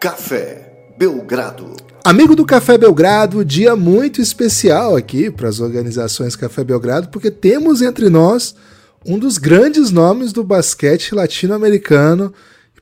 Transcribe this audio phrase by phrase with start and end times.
[0.00, 1.76] Café Belgrado.
[2.02, 7.82] Amigo do Café Belgrado, dia muito especial aqui para as organizações Café Belgrado, porque temos
[7.82, 8.54] entre nós
[9.04, 12.32] um dos grandes nomes do basquete latino-americano,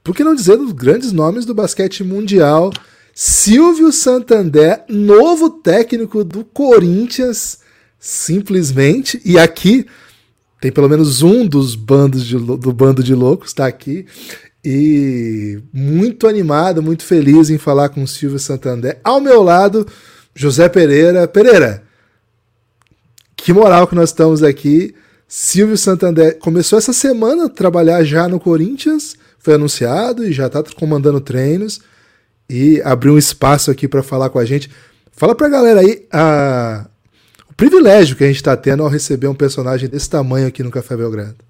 [0.04, 2.70] por que não dizer dos grandes nomes do basquete mundial,
[3.12, 7.58] Silvio Santander, novo técnico do Corinthians,
[7.98, 9.86] simplesmente, e aqui
[10.60, 14.06] tem pelo menos um dos bandos de, do bando de loucos, está aqui.
[14.70, 19.00] E muito animado, muito feliz em falar com o Silvio Santander.
[19.02, 19.86] Ao meu lado,
[20.34, 21.26] José Pereira.
[21.26, 21.82] Pereira,
[23.34, 24.94] que moral que nós estamos aqui.
[25.26, 30.62] Silvio Santander começou essa semana a trabalhar já no Corinthians, foi anunciado e já está
[30.76, 31.80] comandando treinos
[32.46, 34.70] e abriu um espaço aqui para falar com a gente.
[35.12, 36.86] Fala para a galera aí a,
[37.48, 40.70] o privilégio que a gente está tendo ao receber um personagem desse tamanho aqui no
[40.70, 41.47] Café Belgrado.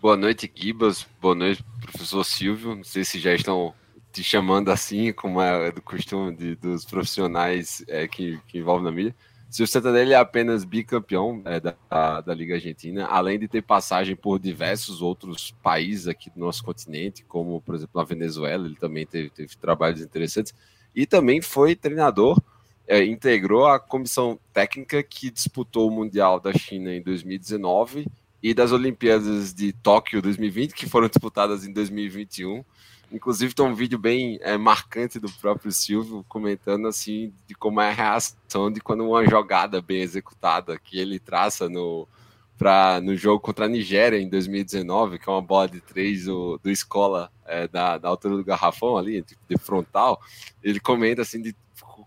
[0.00, 1.06] Boa noite, Gibas.
[1.20, 2.74] Boa noite, professor Silvio.
[2.74, 3.74] Não sei se já estão
[4.10, 8.90] te chamando assim, como é do costume de, dos profissionais é, que, que envolvem na
[8.90, 9.14] mídia.
[9.50, 14.16] Se o Santander é apenas bicampeão é, da, da Liga Argentina, além de ter passagem
[14.16, 19.04] por diversos outros países aqui do nosso continente, como, por exemplo, na Venezuela, ele também
[19.04, 20.54] teve, teve trabalhos interessantes,
[20.94, 22.40] e também foi treinador,
[22.88, 28.06] é, integrou a comissão técnica que disputou o Mundial da China em 2019
[28.42, 32.64] e das Olimpíadas de Tóquio 2020, que foram disputadas em 2021.
[33.12, 37.88] Inclusive tem um vídeo bem é, marcante do próprio Silvio comentando assim de como é
[37.90, 42.06] a reação de quando uma jogada bem executada que ele traça no,
[42.56, 46.58] pra, no jogo contra a Nigéria em 2019, que é uma bola de três do,
[46.62, 50.20] do Escola é, da, da altura do garrafão ali, tipo, de frontal,
[50.62, 51.54] ele comenta assim de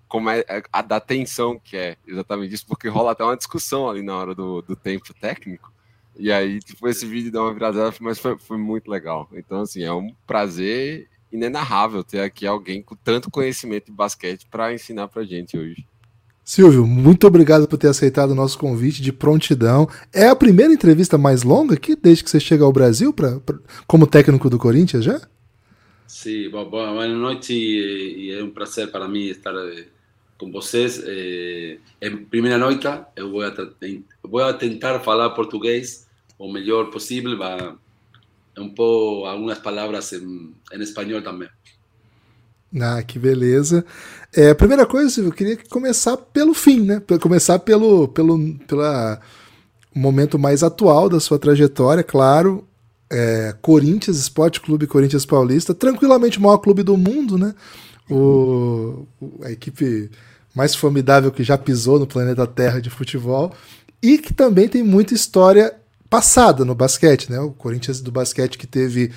[0.08, 4.04] como é a da tensão que é exatamente isso, porque rola até uma discussão ali
[4.04, 5.73] na hora do, do tempo técnico
[6.18, 9.28] e aí, tipo, esse vídeo deu uma virada, mas foi, foi muito legal.
[9.34, 14.74] Então, assim, é um prazer inenarrável ter aqui alguém com tanto conhecimento de basquete para
[14.74, 15.86] ensinar pra gente hoje.
[16.44, 19.90] Silvio, muito obrigado por ter aceitado o nosso convite de prontidão.
[20.12, 23.58] É a primeira entrevista mais longa aqui desde que você chega ao Brasil pra, pra
[23.88, 25.22] como técnico do Corinthians já?
[26.06, 29.86] Sim, boa noite e é um prazer para mim estar eh,
[30.38, 31.02] com vocês.
[31.06, 32.86] É, é primeira noite,
[33.16, 33.42] eu vou,
[34.22, 36.03] vou tentar falar português
[36.44, 37.74] o melhor possível, vai
[38.58, 41.48] um pouco algumas palavras em, em espanhol também.
[42.80, 43.86] Ah, que beleza.
[44.34, 47.02] É, primeira coisa, eu queria começar pelo fim, né?
[47.22, 49.22] Começar pelo, pelo pela
[49.96, 52.68] momento mais atual da sua trajetória, claro.
[53.12, 57.54] É, Corinthians, Esporte Clube Corinthians Paulista, tranquilamente o maior clube do mundo, né?
[58.10, 59.06] O,
[59.44, 60.10] a equipe
[60.54, 63.54] mais formidável que já pisou no planeta Terra de futebol
[64.02, 65.74] e que também tem muita história
[66.14, 67.40] passada no basquete, né?
[67.40, 69.10] O Corinthians do basquete que teve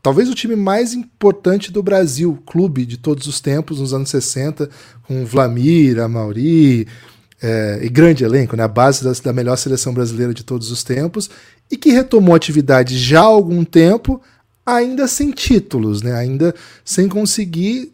[0.00, 4.70] talvez o time mais importante do Brasil, clube de todos os tempos, nos anos 60,
[5.02, 6.86] com Vlamir, Amauri,
[7.42, 8.62] é, e grande elenco, né?
[8.62, 11.28] A base da, da melhor seleção brasileira de todos os tempos,
[11.68, 14.22] e que retomou atividade já há algum tempo,
[14.64, 16.14] ainda sem títulos, né?
[16.14, 16.54] Ainda
[16.84, 17.92] sem conseguir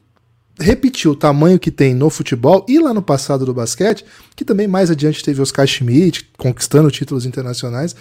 [0.60, 4.04] repetir o tamanho que tem no futebol e lá no passado do basquete,
[4.36, 7.96] que também mais adiante teve Oscar Schmidt conquistando títulos internacionais,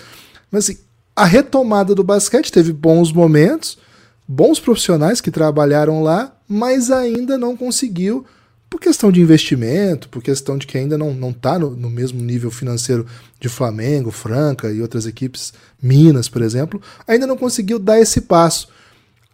[0.53, 0.77] mas assim,
[1.15, 3.79] a retomada do basquete teve bons momentos,
[4.27, 8.23] bons profissionais que trabalharam lá, mas ainda não conseguiu,
[8.69, 12.51] por questão de investimento, por questão de que ainda não está no, no mesmo nível
[12.51, 13.03] financeiro
[13.39, 18.67] de Flamengo, Franca e outras equipes, Minas, por exemplo, ainda não conseguiu dar esse passo.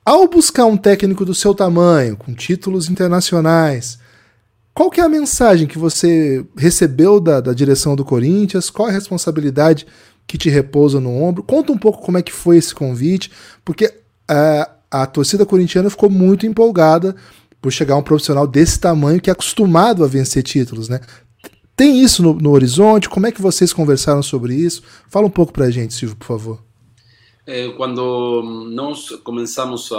[0.06, 4.00] Ao buscar um técnico do seu tamanho, com títulos internacionais,
[4.74, 8.70] qual que é a mensagem que você recebeu da, da direção do Corinthians?
[8.70, 9.86] Qual a responsabilidade
[10.30, 11.42] que te repousa no ombro.
[11.42, 13.32] Conta um pouco como é que foi esse convite,
[13.66, 13.88] porque
[14.30, 17.16] uh, a torcida corintiana ficou muito empolgada
[17.60, 21.02] por chegar um profissional desse tamanho que é acostumado a vencer títulos, né?
[21.76, 23.10] Tem isso no, no horizonte?
[23.10, 24.84] Como é que vocês conversaram sobre isso?
[25.10, 26.64] Fala um pouco pra gente, Silvio, por favor.
[27.48, 29.98] Eh, quando nós começamos a,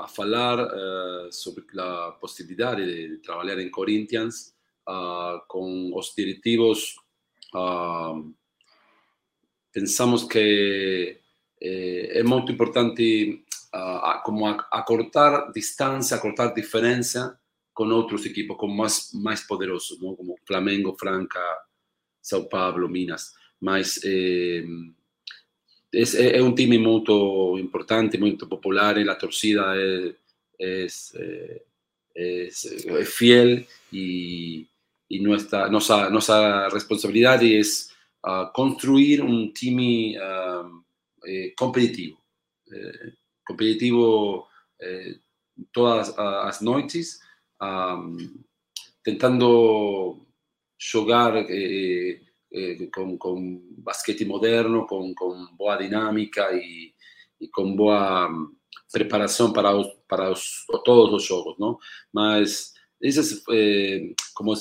[0.00, 4.52] a falar uh, sobre a possibilidade de trabalhar em Corinthians
[4.88, 6.96] uh, com os diretivos
[7.54, 8.34] uh,
[9.70, 11.20] pensamos que
[11.58, 17.38] eh, è molto importante ah, ah, como acortar distancia, acortar diferencia
[17.72, 20.16] con otros equipos, con más, más poderosos, ¿no?
[20.16, 21.40] como Flamengo, Franca,
[22.20, 23.34] Sao Paulo, Minas.
[24.02, 24.66] Eh,
[25.92, 27.04] es, un time muy
[27.60, 30.14] importante, muy popular, la torcida es,
[30.58, 31.14] es,
[32.14, 34.68] eh, fiel y,
[35.20, 37.89] nuestra, nuestra, nuestra responsabilidad es
[38.26, 40.82] uh, construir um time uh,
[41.26, 42.18] eh, competitivo.
[42.72, 43.12] Eh,
[43.44, 44.46] competitivo
[44.80, 45.18] eh,
[45.72, 47.20] todas as noites,
[49.02, 50.26] tentando
[50.78, 52.22] jogar eh,
[52.52, 56.94] eh, con, con, basquete moderno, con, con boa dinâmica e,
[57.40, 58.30] e, com boa
[58.92, 61.78] preparação para, os, para os, todos os jogos, não?
[62.12, 62.72] Mas
[63.02, 64.54] essas, eh, como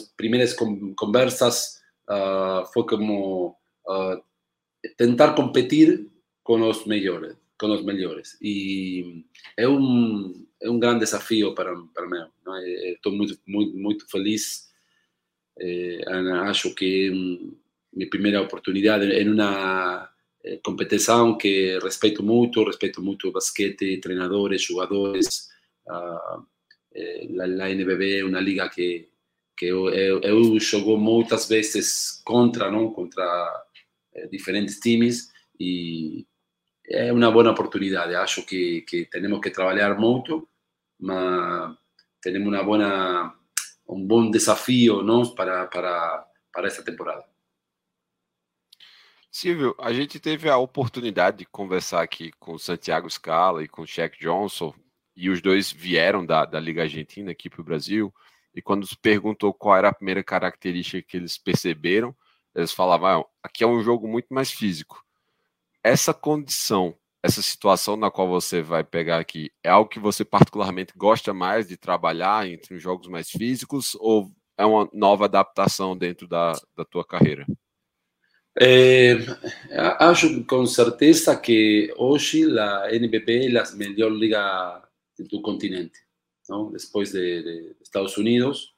[0.95, 1.78] conversas,
[2.09, 4.23] Ah, fue como ah, uh,
[4.97, 6.09] tentar competir
[6.41, 8.35] con los mejores, con los mejores.
[8.41, 9.25] Y
[9.55, 12.17] es un, es un gran desafío para, para mí.
[12.43, 12.57] ¿no?
[12.57, 14.73] Eh, estoy muy, muy, muy feliz.
[15.55, 17.55] Eh, acho que um,
[17.91, 20.09] mi primera oportunidad en una
[20.41, 25.51] eh, competición que respeto mucho, respeto mucho basquete, entrenadores, jugadores.
[25.85, 26.41] Uh,
[26.91, 29.11] eh, la, la, NBB es una liga que
[29.59, 33.65] que eu, eu, eu jogo muitas vezes contra, não, contra
[34.15, 36.25] eh, diferentes times e
[36.89, 38.15] é uma boa oportunidade.
[38.15, 40.47] Acho que, que temos que trabalhar muito,
[40.97, 41.75] mas
[42.21, 43.35] temos uma boa,
[43.89, 47.25] um bom desafio não, para, para, para essa temporada.
[49.29, 53.81] Silvio, a gente teve a oportunidade de conversar aqui com o Santiago Scala e com
[53.81, 54.73] o Shaq Johnson,
[55.17, 58.13] e os dois vieram da, da Liga Argentina aqui para o Brasil.
[58.53, 62.15] E quando se perguntou qual era a primeira característica que eles perceberam,
[62.55, 65.03] eles falavam: ah, aqui é um jogo muito mais físico.
[65.83, 70.93] Essa condição, essa situação na qual você vai pegar aqui, é algo que você particularmente
[70.95, 76.27] gosta mais de trabalhar entre os jogos mais físicos ou é uma nova adaptação dentro
[76.27, 77.45] da, da tua carreira?
[78.59, 79.13] É,
[79.99, 84.83] acho com certeza que hoje a NBB é a melhor liga
[85.29, 85.99] do continente,
[86.71, 88.73] depois de, de Estados Unidos,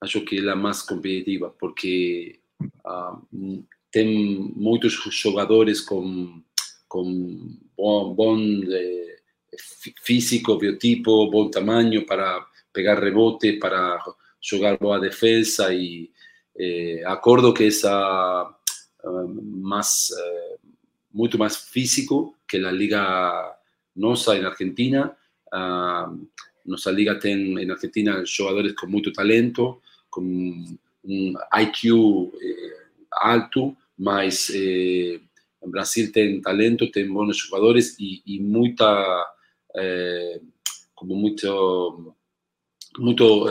[0.00, 2.40] acho que é a mais competitiva, porque
[2.84, 6.42] uh, tem muitos jogadores com,
[6.88, 7.56] com
[8.72, 9.16] eh,
[10.02, 14.02] físico, biotipo, bom tamanho para pegar rebote, para
[14.40, 16.10] jogar boa defesa e
[16.58, 17.02] eh,
[17.52, 18.56] que essa
[19.04, 19.28] uh,
[21.38, 23.56] mais físico que a liga
[23.94, 25.16] nossa em Argentina
[25.52, 26.28] Uh,
[26.64, 32.72] nuestra liga tiene en Argentina jugadores con mucho talento, con un IQ eh,
[33.10, 35.20] alto, mas eh,
[35.60, 39.04] en Brasil tiene talento, tiene buenos jugadores y, y mucha,
[39.74, 40.40] eh,
[40.94, 42.16] como mucho,
[42.98, 43.46] mucho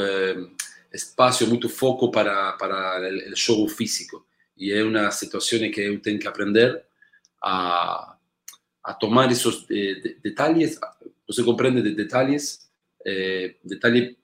[0.91, 4.27] espacio, mucho foco para, para el, el, juego físico.
[4.55, 6.87] Y es una situación que yo tengo que aprender
[7.41, 8.17] a,
[8.83, 10.79] a tomar esos detalles,
[11.29, 12.68] você comprende de detalles
[13.05, 14.17] eh, detalhe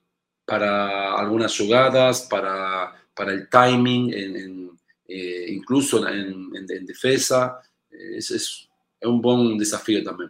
[0.44, 4.70] para algunas jugadas, para, para el timing, en, en,
[5.08, 7.60] eh, incluso en, en, defesa.
[7.90, 8.68] Es, es,
[9.00, 10.28] é um bom desafio também.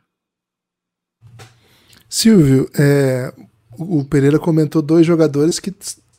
[2.08, 3.32] Silvio, é,
[3.72, 5.74] o Pereira comentou dois jogadores que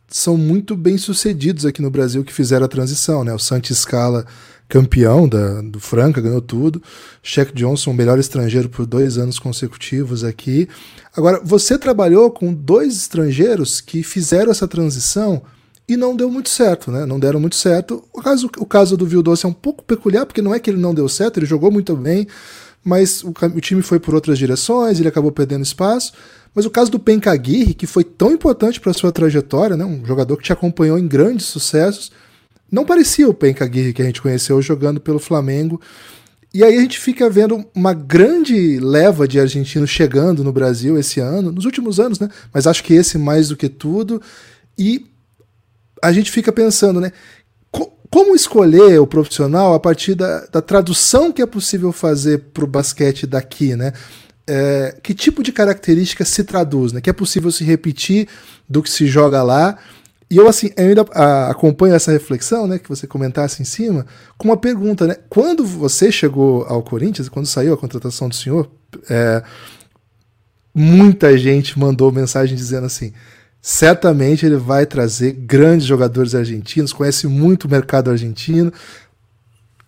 [0.09, 3.33] são muito bem sucedidos aqui no Brasil que fizeram a transição, né?
[3.33, 4.25] O Santi Scala
[4.67, 6.81] campeão da, do Franca, ganhou tudo.
[7.23, 10.67] Shaq Johnson, melhor estrangeiro por dois anos consecutivos aqui.
[11.15, 15.41] Agora, você trabalhou com dois estrangeiros que fizeram essa transição
[15.87, 17.05] e não deu muito certo, né?
[17.05, 18.03] Não deram muito certo.
[18.11, 20.79] O caso, o caso do Vildoce é um pouco peculiar, porque não é que ele
[20.79, 22.27] não deu certo, ele jogou muito bem,
[22.83, 26.11] mas o, o time foi por outras direções, ele acabou perdendo espaço.
[26.53, 29.85] Mas o caso do Pencaguirre, que foi tão importante para sua trajetória, né?
[29.85, 32.11] um jogador que te acompanhou em grandes sucessos,
[32.71, 35.79] não parecia o Penca Aguirre que a gente conheceu jogando pelo Flamengo.
[36.53, 41.19] E aí a gente fica vendo uma grande leva de argentinos chegando no Brasil esse
[41.19, 42.29] ano, nos últimos anos, né?
[42.53, 44.21] Mas acho que esse mais do que tudo.
[44.77, 45.05] E
[46.01, 47.11] a gente fica pensando, né?
[48.09, 52.67] Como escolher o profissional a partir da, da tradução que é possível fazer para o
[52.67, 53.91] basquete daqui, né?
[54.49, 57.01] É, que tipo de característica se traduz, né?
[57.01, 58.29] Que é possível se repetir
[58.67, 59.77] do que se joga lá
[60.29, 64.05] e eu, assim, ainda a, acompanho essa reflexão, né, que você comentasse em cima,
[64.37, 65.15] com uma pergunta, né?
[65.29, 68.69] Quando você chegou ao Corinthians, quando saiu a contratação do senhor,
[69.09, 69.41] é,
[70.75, 73.13] muita gente mandou mensagem dizendo assim:
[73.61, 78.71] certamente ele vai trazer grandes jogadores argentinos, conhece muito o mercado argentino.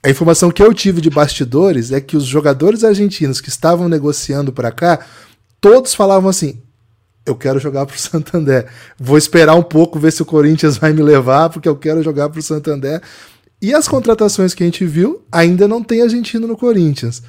[0.01, 4.53] A informação que eu tive de bastidores é que os jogadores argentinos que estavam negociando
[4.53, 5.05] para cá,
[5.60, 6.62] todos falavam assim:
[7.30, 8.68] eu quero jogar pro Santander.
[8.98, 12.30] Vou esperar um pouco, ver se o Corinthians vai me levar, porque eu quero jogar
[12.30, 13.02] pro Santander.
[13.62, 17.22] E as contratações que a gente viu, ainda não tem argentino no Corinthians.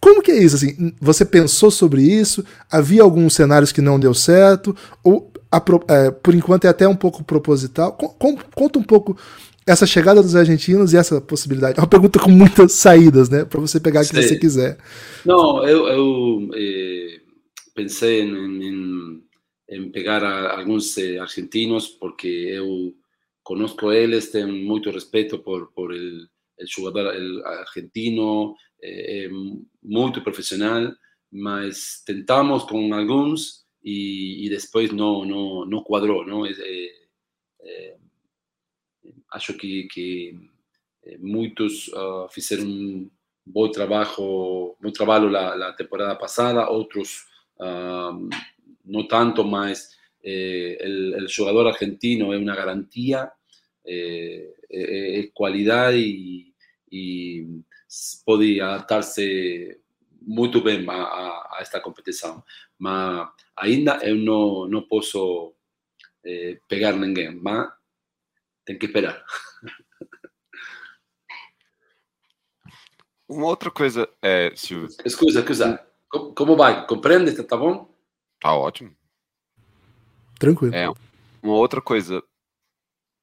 [0.00, 0.56] Como que é isso?
[0.56, 2.44] Assim, você pensou sobre isso?
[2.70, 4.76] Havia alguns cenários que não deu certo?
[5.02, 7.92] Ou, a, é, por enquanto, é até um pouco proposital?
[7.92, 9.16] Com, conta um pouco
[9.66, 11.78] essa chegada dos argentinos e essa possibilidade.
[11.78, 13.44] É uma pergunta com muitas saídas, né?
[13.44, 14.76] Para você pegar o que você quiser.
[15.24, 17.23] Não, eu, eu eh
[17.74, 19.24] pensei em, em,
[19.68, 22.94] em pegar a, alguns eh, argentinos porque eu
[23.42, 26.28] conozco eles, tenho muito respeito por, por el,
[26.58, 29.30] el jogador el argentino, é, é
[29.82, 30.94] muito profissional,
[31.30, 36.24] mas tentamos com alguns e, e depois não, não, não quadrou.
[39.30, 40.38] Acho que, que
[41.18, 43.10] muitos uh, fizeram um
[43.44, 44.10] bom trabalho,
[45.76, 47.26] temporada passada, outros
[47.58, 48.28] um,
[48.84, 53.32] no tanto, más eh, el, el, jugador argentino es una garantía,
[53.84, 56.54] eh, eh, eh es cualidad y,
[56.90, 57.44] y
[58.24, 59.80] puede adaptarse
[60.20, 62.42] muy bien a, a, a, esta competición.
[62.78, 65.54] Mas ainda no, no puedo
[66.24, 67.70] eh, pegar ninguém, mas
[68.64, 69.22] tem que esperar.
[73.28, 74.56] Uma outra coisa eh, é.
[74.56, 74.74] Se.
[75.04, 75.86] Escusa, escusa.
[76.34, 76.86] Como, vai?
[76.86, 77.42] Compreende?
[77.42, 77.88] Tá bom?
[78.40, 78.94] Tá ótimo.
[80.38, 80.74] Tranquilo.
[80.74, 80.88] É,
[81.42, 82.22] uma outra coisa.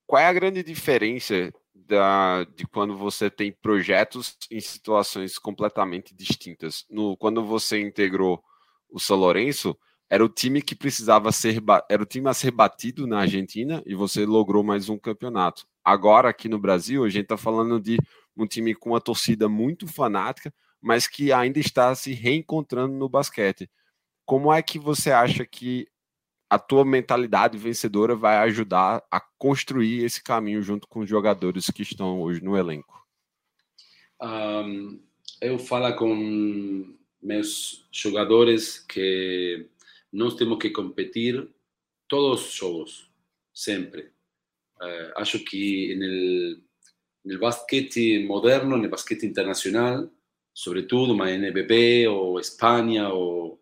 [0.05, 6.86] Qual é a grande diferença da, de quando você tem projetos em situações completamente distintas?
[6.89, 8.43] No, quando você integrou
[8.89, 9.77] o São Lourenço,
[10.10, 13.95] era o time que precisava ser era o time a ser batido na Argentina e
[13.95, 15.65] você logrou mais um campeonato.
[15.83, 17.98] Agora aqui no Brasil, a gente está falando de
[18.36, 23.69] um time com uma torcida muito fanática, mas que ainda está se reencontrando no basquete.
[24.25, 25.88] Como é que você acha que
[26.50, 31.83] a tua mentalidade vencedora vai ajudar a construir esse caminho junto com os jogadores que
[31.83, 33.07] estão hoje no elenco?
[34.21, 35.01] Um,
[35.39, 39.67] eu falo com meus jogadores que
[40.11, 41.47] nós temos que competir
[42.07, 43.09] todos os jogos,
[43.53, 44.11] sempre.
[44.81, 45.95] Uh, acho que
[47.23, 50.09] no basquete moderno, no basquete internacional,
[50.53, 53.62] sobretudo na NBB ou Espanha ou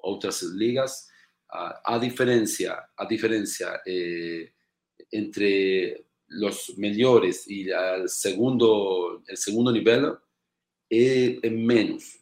[0.00, 1.08] outras ligas,
[1.50, 1.98] a, a
[2.96, 4.50] a diferença eh,
[5.12, 6.04] entre
[6.40, 7.46] os melhores
[8.02, 10.18] o segundo, el segundo nível
[10.90, 12.20] é, é menos.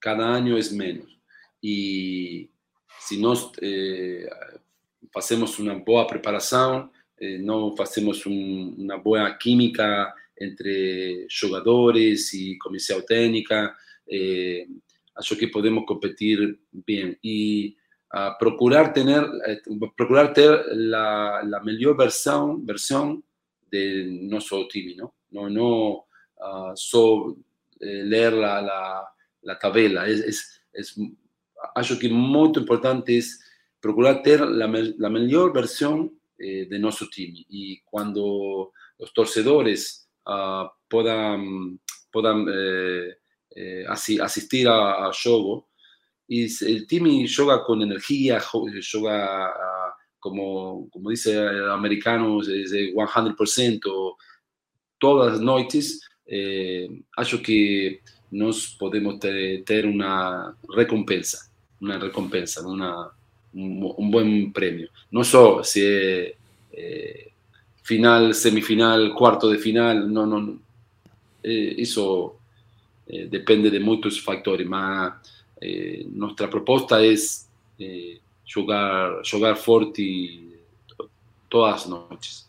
[0.00, 1.18] Cada ano é menos.
[1.62, 2.50] E
[3.00, 4.28] se nós eh,
[5.12, 8.98] fazemos uma boa preparação, eh, não fazemos uma
[9.34, 13.74] química entre jogadores e comissão técnica,
[14.08, 14.66] eh,
[15.14, 17.16] acho que podemos competir bem.
[17.22, 17.76] E
[18.14, 19.60] uh, procurar tener, eh,
[19.96, 23.22] procurar ter la, la mejor versión, versión
[23.70, 25.14] de nuestro time, ¿no?
[25.30, 26.06] No, no
[26.36, 27.38] uh, solo
[27.80, 29.08] eh, leer la, la,
[29.42, 30.06] la tabela.
[30.06, 30.94] Es, es, es,
[31.74, 33.40] acho que muy importante es
[33.80, 34.66] procurar tener la,
[34.98, 37.44] la mejor versión eh, de nuestro time.
[37.48, 43.16] Y cuando los torcedores uh, puedan, puedan eh,
[43.54, 45.68] eh, asistir a, a juego,
[46.28, 54.16] y el team juega con energía, juega uh, como, como dice el americano, de 100%,
[54.98, 58.00] todas las noites, eh, acho que
[58.30, 61.50] nos podemos tener una recompensa,
[61.80, 63.10] una recompensa, una,
[63.52, 64.88] un, un, buen premio.
[65.10, 66.34] No solo si es
[66.70, 67.31] eh,
[67.82, 70.58] final, semifinal, cuarto de final, no, no,
[71.42, 72.36] eh, eso
[73.06, 75.14] eh, depende de muchos factores, más
[75.60, 77.46] eh, nuestra propuesta es
[77.78, 80.48] eh, jogar, jogar forte
[81.48, 82.46] todas as noites.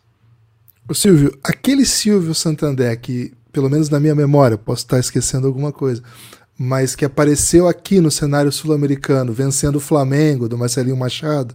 [0.88, 5.72] O Silvio, aquele Silvio Santander que, pelo menos na minha memória, posso estar esquecendo alguma
[5.72, 6.02] coisa,
[6.58, 11.54] mas que apareceu aqui no cenário sul-americano, vencendo o Flamengo, do Marcelinho Machado,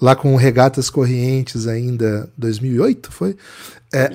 [0.00, 3.36] lá com Regatas Corrientes ainda 2008, foi?
[3.92, 4.10] É,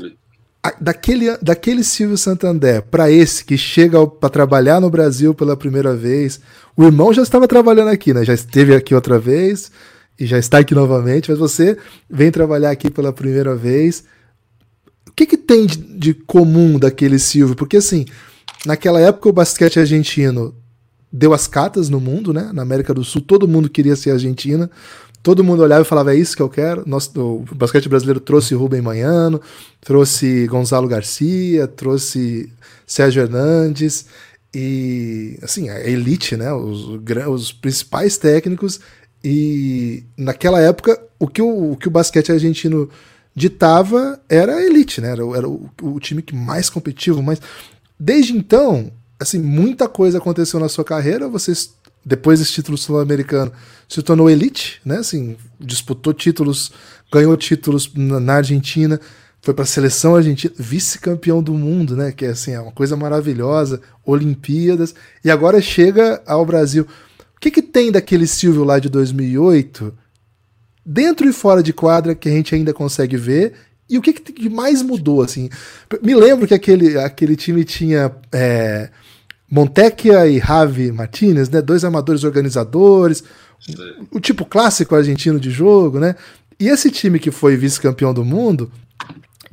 [0.82, 6.39] daquele, daquele Silvio Santander para esse que chega para trabalhar no Brasil pela primeira vez,
[6.75, 8.24] o irmão já estava trabalhando aqui, né?
[8.24, 9.72] Já esteve aqui outra vez
[10.20, 11.77] e já está aqui novamente, mas você
[12.10, 14.04] vem trabalhar aqui pela primeira vez.
[15.08, 17.56] O que, que tem de, de comum daquele Silvio?
[17.56, 18.06] Porque assim,
[18.65, 20.56] naquela época o basquete argentino
[21.12, 22.50] deu as cartas no mundo, né?
[22.54, 24.70] Na América do Sul, todo mundo queria ser Argentina
[25.25, 26.84] todo mundo olhava e falava: é isso que eu quero.
[26.86, 29.41] Nosso, o basquete brasileiro trouxe Rubem Manhano,
[29.82, 32.53] trouxe Gonzalo Garcia, trouxe
[32.86, 34.05] Sérgio Hernandes
[34.53, 36.53] e assim, a elite, né?
[36.53, 36.88] Os,
[37.27, 38.79] os principais técnicos.
[39.24, 42.88] E naquela época, o que o, o que o basquete argentino
[43.34, 45.10] ditava era a elite, né?
[45.10, 47.41] Era, era o, o time que mais competitivo, mas
[48.00, 51.27] desde então, assim, muita coisa aconteceu na sua carreira.
[51.27, 51.74] Vocês
[52.06, 53.52] depois desse título sul-americano,
[53.90, 54.98] se tornou elite, né?
[54.98, 56.72] Assim, disputou títulos,
[57.12, 59.00] ganhou títulos na Argentina,
[59.42, 62.12] foi para a seleção argentina, vice-campeão do mundo, né?
[62.12, 64.94] Que é assim, é uma coisa maravilhosa, Olimpíadas,
[65.24, 66.86] e agora chega ao Brasil.
[67.36, 69.94] O que, que tem daquele Silvio lá de 2008,
[70.86, 73.54] dentro e fora de quadra, que a gente ainda consegue ver?
[73.88, 75.50] E o que, que mais mudou, assim?
[76.02, 78.90] Me lembro que aquele, aquele time tinha é,
[79.50, 81.62] Montecchia e Javi Martinez, né?
[81.62, 83.24] Dois amadores organizadores,
[84.12, 86.16] o tipo clássico argentino de jogo, né?
[86.60, 88.72] E esse time que foi vice-campeão do mundo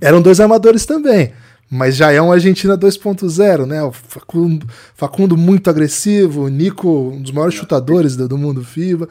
[0.00, 1.32] eram dois amadores também.
[1.70, 3.82] Mas já é um Argentina 2.0, né?
[3.82, 9.08] O Facundo, Facundo, muito agressivo, o Nico, um dos maiores chutadores do, do mundo FIBA.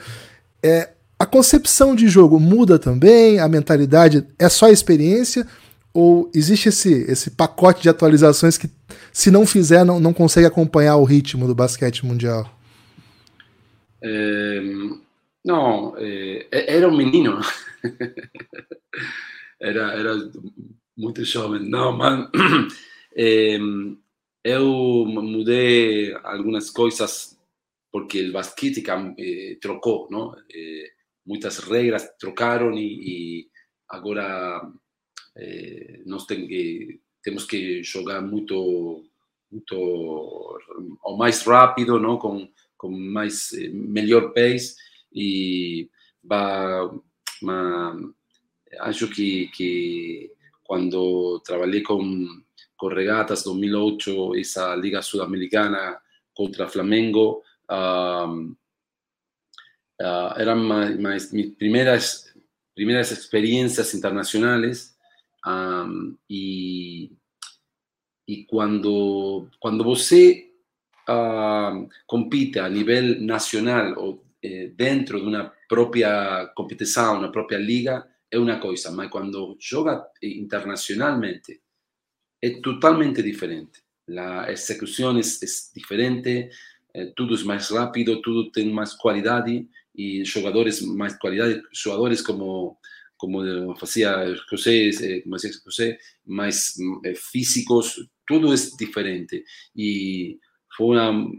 [0.61, 5.47] É, a concepção de jogo muda também, a mentalidade é só experiência
[5.93, 8.69] ou existe esse, esse pacote de atualizações que,
[9.11, 12.49] se não fizer, não, não consegue acompanhar o ritmo do basquete mundial?
[14.01, 14.61] É,
[15.45, 17.39] não, é, era um menino.
[19.59, 20.31] era, era
[20.97, 21.67] muito jovem.
[21.69, 22.29] Não, mas
[23.15, 23.57] é,
[24.43, 27.37] eu mudei algumas coisas
[27.91, 28.83] porque o basquete
[29.17, 30.33] eh, trocou, não?
[30.53, 30.91] Eh,
[31.25, 33.47] muitas regras trocaram e, e
[33.89, 34.61] agora
[35.35, 39.03] eh, nós tem que, temos que jogar muito,
[39.51, 40.57] muito
[41.45, 42.17] rápido, não?
[42.17, 44.75] Com, com mais melhor pace
[45.13, 45.89] e
[46.23, 46.89] vai,
[48.79, 50.31] acho que, que
[50.63, 52.45] cuando trabajé con,
[52.75, 56.01] con Regatas 2008, esa liga sudamericana
[56.33, 58.55] contra Flamengo, uh,
[60.37, 62.33] eran más, mis primeras,
[62.73, 64.90] primeras experiencias internacionales
[65.45, 67.11] Um, e,
[68.27, 70.51] e quando, quando você
[71.09, 78.07] uh, compite a nível nacional ou eh, dentro de uma própria competição, na própria liga,
[78.29, 81.61] é uma coisa, mas quando joga internacionalmente
[82.41, 83.83] é totalmente diferente.
[84.17, 86.49] A execução é, é diferente, eh,
[86.93, 92.79] é, tudo é mais rápido, tudo tem mais qualidade e jogadores mais qualidade, jogadores como
[93.21, 99.43] como fazia José, eh, como decía José, mais eh, físicos, tudo é diferente
[99.75, 100.39] e
[100.75, 101.29] foi uma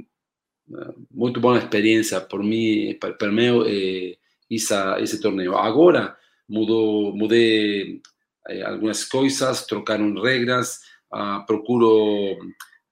[1.11, 4.16] muito boa experiência por mim, para mim, eh,
[4.49, 5.57] essa, esse torneio.
[5.57, 6.16] Agora,
[6.49, 8.01] mudó, mudé
[8.49, 12.38] eh, algunas cosas, trocaron reglas, uh, procuro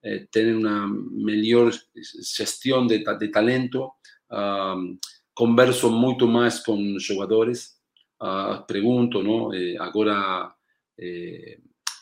[0.03, 1.73] eh, tener una mejor
[2.35, 3.95] gestión de, de talento,
[4.29, 4.97] uh,
[5.33, 7.80] converso mucho más con jugadores,
[8.67, 9.53] pregunto, no?
[9.53, 10.53] Eh, agora
[10.97, 11.59] eh,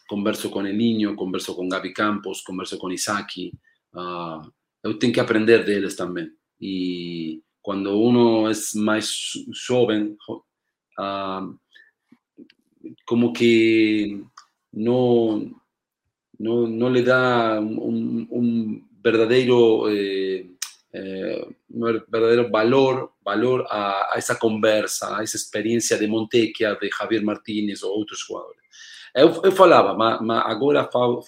[0.07, 3.51] converso com Elinho, converso con Gaby Campos, converso con Isaki.
[3.93, 4.51] Ah, uh,
[4.83, 6.31] eu tenho que aprender deles também.
[6.59, 10.43] E quando um é mais jovem, uh,
[10.97, 11.47] ah,
[13.05, 14.23] como que
[14.73, 15.51] no
[16.39, 18.27] não, não lhe dá um,
[20.91, 26.89] eh, un verdadero valor, valor a, a, essa conversa, a essa experiência de Montecchia, de
[26.89, 28.59] Javier Martínez ou outros jogadores.
[29.13, 31.23] Eu, falava, mas, agora falo,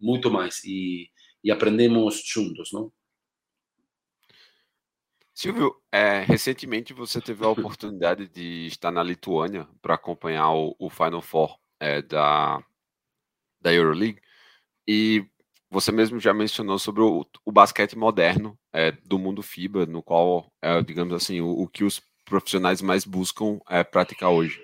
[0.00, 1.10] muito mais e
[1.50, 2.92] aprendemos juntos, não?
[5.38, 10.90] Silvio, é, recentemente você teve a oportunidade de estar na Lituânia para acompanhar o, o,
[10.90, 12.60] Final Four é, da,
[13.60, 14.20] da Euroleague
[14.84, 15.24] e
[15.70, 20.50] você mesmo já mencionou sobre o, o basquete moderno é, do mundo FIBA, no qual,
[20.62, 24.60] é, digamos assim, o, o, que os profissionais mais buscam é, praticar hoje.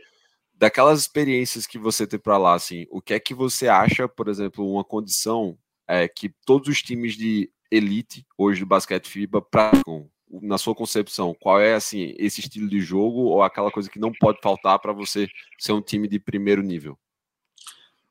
[0.54, 4.28] Daquelas experiências que você teve para lá, assim, o que é que você acha, por
[4.28, 10.08] exemplo, uma condição é, que todos os times de elite hoje do basquete FIBA praticam
[10.42, 14.10] na sua concepção, qual é assim esse estilo de jogo ou aquela coisa que não
[14.12, 16.98] pode faltar para você ser um time de primeiro nível?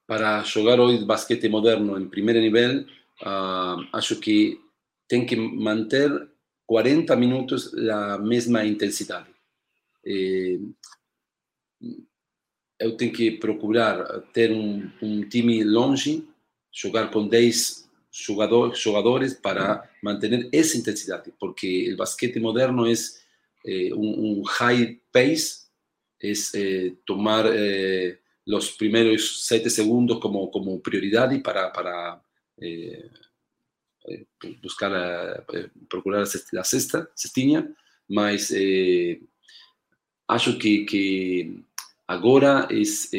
[0.05, 2.81] Para jogar hoje basquete moderno em primeiro nível,
[3.21, 4.59] uh, acho que
[5.07, 6.11] tem que manter
[6.65, 9.27] 40 minutos a mesma intensidade.
[10.05, 10.59] Eh,
[12.79, 16.27] eu tenho que procurar ter um, um time longe,
[16.71, 23.23] jogar com 10 jugador, jugadores para mantener esa intensidad, porque el basquete moderno es
[23.63, 25.67] eh, un, high pace,
[26.19, 32.21] es eh, tomar eh, los primeros 7 segundos como, como prioridad y para, para
[32.57, 33.09] eh,
[34.07, 34.25] eh,
[34.61, 35.45] buscar,
[35.89, 37.73] procurar la cesta, cestinha,
[38.07, 38.53] mas
[40.27, 41.63] acho que, que
[42.07, 43.09] agora es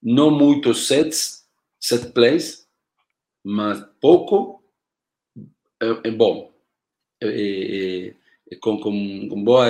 [0.00, 1.46] no muchos sets,
[1.78, 2.68] set plays,
[3.44, 4.62] mas pouco
[5.80, 6.52] é, é bom.
[7.20, 8.14] É,
[8.50, 9.68] é, com, com, com, boa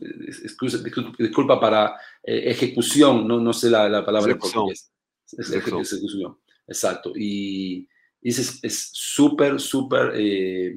[0.00, 0.78] excusa,
[1.18, 4.90] disculpa para eh, ejecución, no, no sé la, la palabra en portugués.
[5.36, 6.38] Ejecución.
[6.66, 7.12] Exacto.
[7.14, 7.88] Y,
[8.20, 10.76] y es súper, súper eh,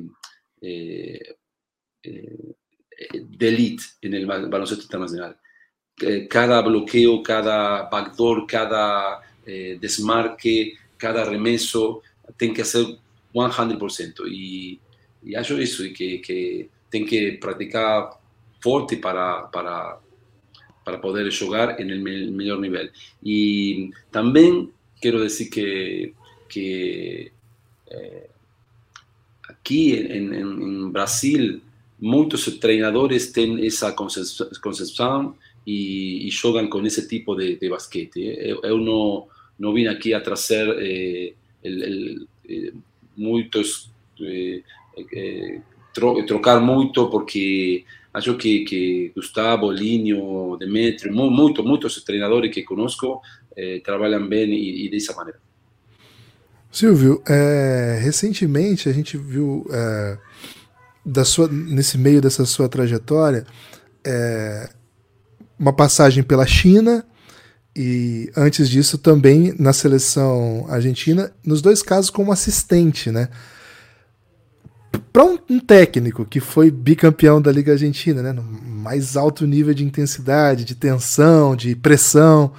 [0.61, 1.35] eh,
[2.03, 2.45] eh
[4.01, 5.35] en el baloncesto internacional.
[5.99, 12.01] Eh, cada bloqueo, cada backdoor, cada eh, desmarque, cada remeso,
[12.37, 12.85] tiene que hacer
[13.33, 14.27] 100%.
[14.31, 14.79] Y,
[15.23, 18.09] y eso, y que, que tiene que practicar
[18.61, 19.99] forte para, para,
[20.85, 22.91] para poder jogar en el mejor nivel.
[23.21, 24.71] Y también
[25.01, 26.13] quiero decir que,
[26.47, 27.31] que
[27.87, 28.27] eh,
[29.49, 31.61] aquí en, en, Brasil
[31.99, 38.49] muchos entrenadores tienen esa concepción y, y juegan con ese tipo de, de basquete.
[38.49, 42.71] Yo, yo no, no, vine aquí a traer eh, el, el, eh,
[44.19, 44.63] eh,
[45.11, 45.61] eh,
[45.93, 53.21] tro, trocar mucho porque acho que, que Gustavo, Linho, Demetrio, muito, muitos treinadores que conosco
[53.55, 55.39] eh, trabalham bem e, e dessa maneira.
[56.71, 60.17] Silvio, é, recentemente a gente viu é,
[61.05, 63.45] da sua, nesse meio dessa sua trajetória
[64.05, 64.69] é,
[65.59, 67.05] uma passagem pela China
[67.75, 73.29] e antes disso também na seleção argentina, nos dois casos como assistente, né?
[75.13, 79.73] Para um, um, técnico que foi bicampeão da Liga Argentina, né, no mais alto nível
[79.73, 82.51] de intensidade, de tensão, de pressão,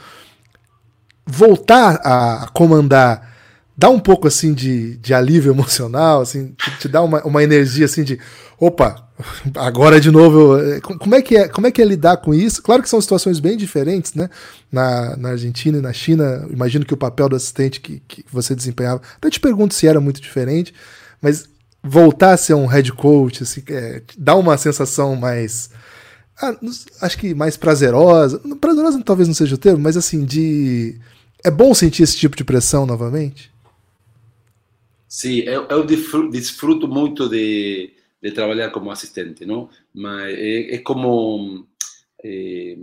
[1.27, 3.33] voltar a comandar
[3.77, 7.87] dá um pouco assim de, de alívio emocional, assim, te, te dá uma, uma energia
[7.87, 8.19] assim de
[8.59, 9.09] opa,
[9.57, 10.57] agora de novo.
[10.59, 12.63] Eu, como, é que é, como é que é lidar com isso?
[12.63, 14.31] Claro que são situações bem diferentes, né?
[14.71, 18.55] Na, na Argentina e na China, imagino que o papel do assistente que, que você
[18.55, 19.03] desempenhava.
[19.17, 20.73] Até te pergunto se era muito diferente,
[21.21, 21.49] mas
[21.83, 25.71] voltar a ser um head coach, assim, é, dá uma sensação mais.
[26.41, 26.57] Ah,
[27.01, 28.41] acho que mais prazerosa.
[28.61, 30.99] Prazerosa talvez não seja o termo, mas assim, de.
[31.45, 33.51] É bom sentir esse tipo de pressão novamente?
[35.09, 37.93] Sim, eu, eu desfruto muito de,
[38.23, 39.69] de, trabalhar como assistente, não?
[39.93, 41.67] Mas é, é como.
[42.25, 42.77] É,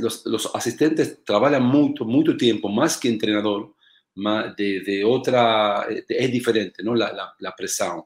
[0.00, 3.70] os, os assistentes trabalham muito, muito tempo, mais que treinador,
[4.14, 6.94] de, de otra, es diferente, ¿no?
[6.94, 8.02] La, presión,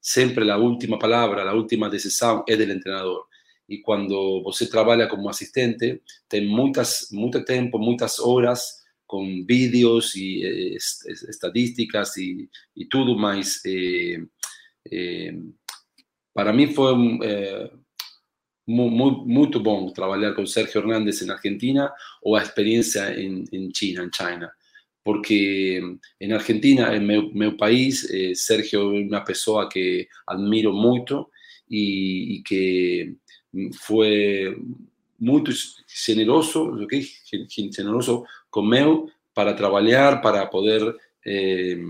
[0.00, 3.26] siempre la última palabra, la última decisión es del entrenador.
[3.66, 10.42] Y cuando usted trabaja como asistente, tiene muchas, mucho tiempo, muchas horas con vídeos y
[10.42, 12.48] eh, estadísticas y,
[12.88, 13.60] todo más.
[13.64, 14.26] Eh,
[14.84, 15.38] eh,
[16.32, 16.92] para mí fue
[17.24, 17.70] eh,
[18.66, 23.70] muy, muy, muy bueno trabajar con Sergio Hernández en Argentina o a experiencia en, en
[23.72, 24.54] China, en China
[25.08, 25.78] porque
[26.20, 31.30] en Argentina, en mi, país, eh, Sergio es una persona que admiro mucho
[31.66, 33.14] y, que
[33.80, 34.54] fue
[35.16, 35.42] muy
[35.86, 37.08] generoso, ¿okay?
[37.74, 40.94] generoso conmigo para trabajar, para poder
[41.24, 41.82] eh,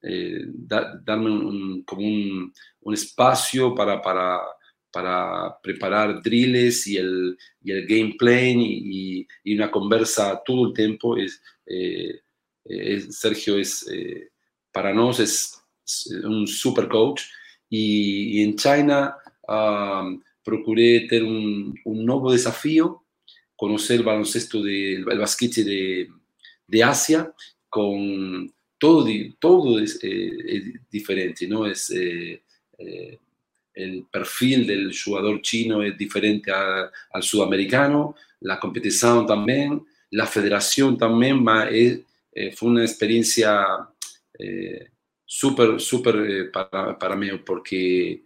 [0.00, 0.44] eh,
[1.04, 4.40] darme un, como un, espacio para, para,
[4.90, 11.18] para, preparar drills y el, y el gameplay y, y, una conversa todo el tiempo.
[11.18, 12.20] Eh,
[13.10, 14.30] Sergio es, eh,
[14.72, 17.22] para nosotros es un super coach.
[17.68, 19.16] Y, en China
[20.42, 23.04] procuré tener un, nuevo desafío,
[23.56, 26.08] conocer el baloncesto, de, el basquete de,
[26.66, 27.32] de Asia,
[27.68, 29.06] con todo,
[29.40, 31.66] todo es, eh, diferente, ¿no?
[31.66, 31.90] Es,
[33.76, 41.44] el perfil del jugador chino es diferente al sudamericano, la competición también, la federación también
[41.70, 42.00] es,
[42.38, 43.66] eh, fue una experiencia
[44.38, 44.90] eh,
[45.24, 48.22] súper, súper eh, para, para, mí porque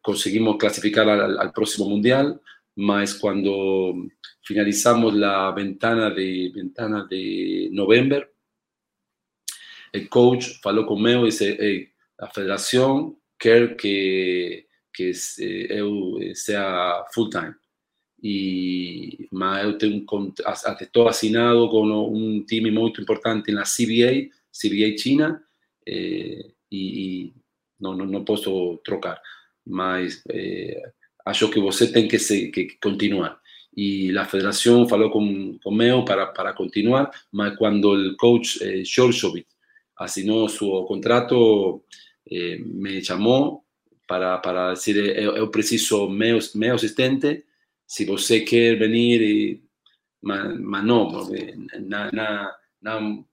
[0.00, 2.40] conseguimos clasificar al, próximo mundial,
[2.74, 3.94] más cuando
[4.42, 8.32] finalizamos la ventana de, ventana de noviembre,
[9.92, 17.54] el coach faló conmigo y dice, la federación quiere que, que sea full time
[18.24, 20.32] e, ma eu tenho um,
[20.80, 25.42] estou assinado com um time muito importante na CBA, CBA China,
[25.86, 27.34] eh, e, e
[27.78, 28.24] não, não,
[28.82, 29.20] trocar.
[29.66, 30.82] Mas eh,
[31.26, 33.38] acho que você tem que, que continuar.
[33.76, 39.46] E a federação falou com, com para, para continuar, mas quando o coach eh, Jorjovic
[39.98, 41.84] assinou seu contrato,
[42.30, 43.64] eh, me chamou
[44.08, 47.44] para, para dizer: eu, eh, eh, preciso meu, meu assistente
[47.86, 49.62] si você quer venir, e,
[50.22, 53.26] mas, mas não, porque na, na, não,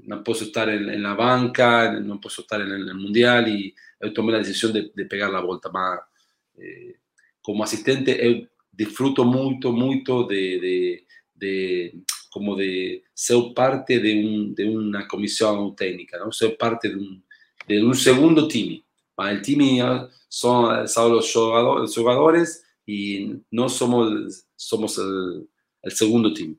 [0.00, 4.38] não posso estar en, la banca, no posso estar el Mundial y yo tomé la
[4.38, 6.00] decisión de, de pegar la volta, mas
[6.56, 6.96] eh,
[7.42, 14.54] como asistente eu disfruto muito, muito de, de, de como de ser parte de, un,
[14.54, 16.30] de una comisión técnica, ¿no?
[16.30, 17.24] ser parte de un,
[17.66, 18.84] de un segundo time.
[19.18, 25.46] El team son, son los jugadores, jugadores y no somos, somos el,
[25.82, 26.56] el segundo time.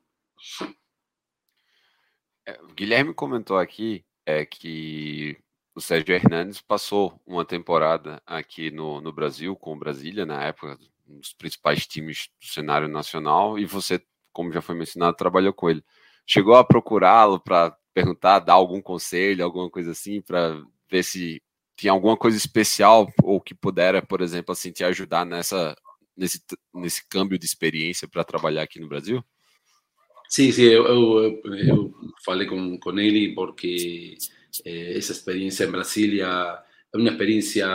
[2.75, 5.35] Guilherme comentou aqui é, que
[5.73, 10.77] o Sérgio Hernandes passou uma temporada aqui no, no Brasil com o Brasília, na época,
[11.07, 13.99] um dos principais times do cenário nacional, e você,
[14.31, 15.83] como já foi mencionado, trabalhou com ele.
[16.27, 21.41] Chegou a procurá-lo para perguntar, dar algum conselho, alguma coisa assim, para ver se
[21.75, 25.75] tinha alguma coisa especial ou que pudera, por exemplo, assim, te ajudar nessa,
[26.19, 29.23] nesse, nesse câmbio de experiência para trabalhar aqui no Brasil?
[30.27, 34.15] Sim, sim, eu, eu, eu falei com, com ele porque
[34.63, 36.27] eh, essa experiência em Brasília
[36.93, 37.67] é uma experiência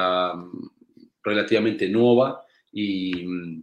[1.27, 2.41] relativamente nova
[2.73, 3.63] e,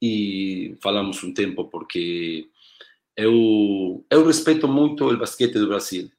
[0.00, 2.48] e falamos um tempo porque
[3.16, 6.10] eu, eu respeito muito o basquete do Brasil.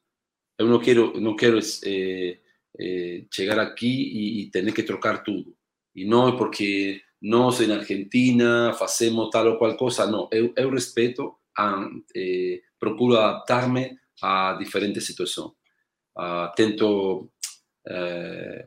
[0.58, 2.38] Eu não quero, não quero eh,
[2.80, 5.56] eh, chegar aqui e, e ter que trocar tudo.
[5.95, 10.70] E não é porque nos en Argentina hacemos tal o cual cosa, no, yo, yo
[10.70, 15.54] respeto, a, eh, procuro adaptarme a diferentes situaciones.
[16.14, 17.32] Uh, tento
[17.86, 18.66] eh,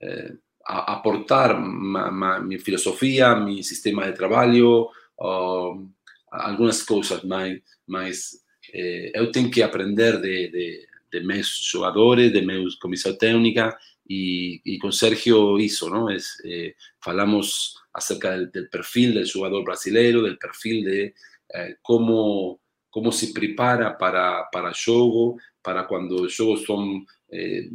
[0.00, 0.32] eh,
[0.64, 5.88] aportar ma, ma, mi filosofía, mi sistema de trabajo, uh,
[6.30, 7.50] algunas cosas más,
[7.86, 13.78] más eh, yo tengo que aprender de, de, de mis jugadores, de mi comisión técnica,
[14.10, 16.10] e, e com Sérgio isso, não?
[16.10, 21.14] Es, eh, falamos acerca del, del, perfil del jugador brasileiro, del perfil de
[21.54, 27.68] eh, como, como se prepara para, para jogo, para quando os jogos são eh,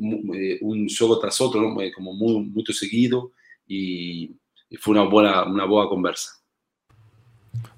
[0.61, 1.73] um jogo tras outro, não?
[1.93, 3.31] como muito, muito seguido,
[3.69, 4.35] e,
[4.69, 6.31] e foi uma boa, uma boa conversa.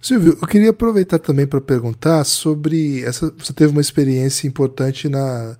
[0.02, 3.32] Silvio, eu queria aproveitar também para perguntar sobre essa.
[3.38, 5.58] Você teve uma experiência importante na,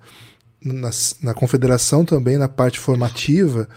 [0.64, 0.90] na,
[1.22, 3.68] na, confederação também, na parte formativa,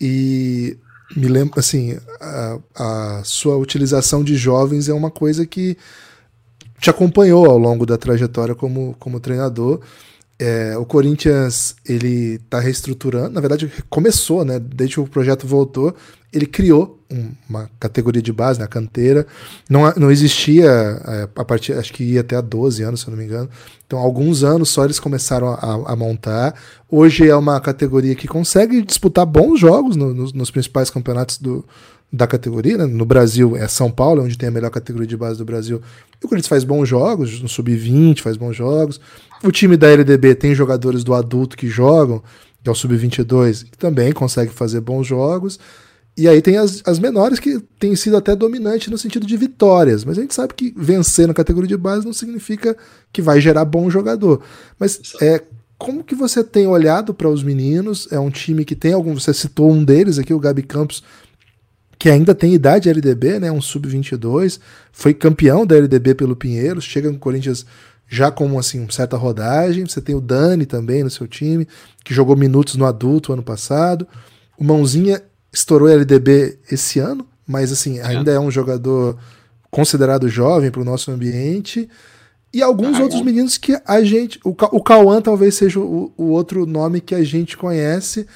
[0.00, 0.76] e
[1.16, 5.76] me lembro, assim, a, a sua utilização de jovens é uma coisa que
[6.80, 9.80] te acompanhou ao longo da trajetória como, como treinador.
[10.38, 14.58] É, o Corinthians ele está reestruturando, na verdade começou, né?
[14.58, 15.94] Desde que o projeto voltou,
[16.32, 16.98] ele criou
[17.48, 19.26] uma categoria de base na canteira.
[19.68, 23.10] Não, não existia é, a partir, acho que ia até a 12 anos, se eu
[23.10, 23.48] não me engano.
[23.86, 26.54] Então, alguns anos só eles começaram a, a montar.
[26.90, 31.64] Hoje é uma categoria que consegue disputar bons jogos no, nos, nos, principais campeonatos do,
[32.10, 32.78] da categoria.
[32.78, 32.86] Né?
[32.86, 35.82] No Brasil é São Paulo, onde tem a melhor categoria de base do Brasil.
[36.20, 38.98] E o Corinthians faz bons jogos, no Sub-20 faz bons jogos.
[39.44, 42.22] O time da LDB tem jogadores do adulto que jogam,
[42.62, 45.58] que é o Sub-22, que também consegue fazer bons jogos.
[46.16, 50.04] E aí tem as, as menores que têm sido até dominantes no sentido de vitórias.
[50.04, 52.76] Mas a gente sabe que vencer na categoria de base não significa
[53.12, 54.42] que vai gerar bom jogador.
[54.78, 55.42] Mas é,
[55.78, 58.06] como que você tem olhado para os meninos?
[58.10, 59.14] É um time que tem algum.
[59.14, 61.02] Você citou um deles aqui, o Gabi Campos,
[61.98, 63.50] que ainda tem idade LDB, né?
[63.50, 64.60] Um sub-22,
[64.92, 67.64] foi campeão da LDB pelo Pinheiros, chega no Corinthians
[68.06, 69.86] já com assim certa rodagem.
[69.86, 71.66] Você tem o Dani também no seu time,
[72.04, 74.06] que jogou minutos no adulto ano passado.
[74.58, 75.22] O Mãozinha
[75.52, 79.18] estourou LDB esse ano, mas assim, ainda é, é um jogador
[79.70, 81.88] considerado jovem para o nosso ambiente.
[82.52, 83.24] E alguns ah, outros é.
[83.24, 84.38] meninos que a gente.
[84.44, 88.26] O, o Cauã talvez seja o, o outro nome que a gente conhece,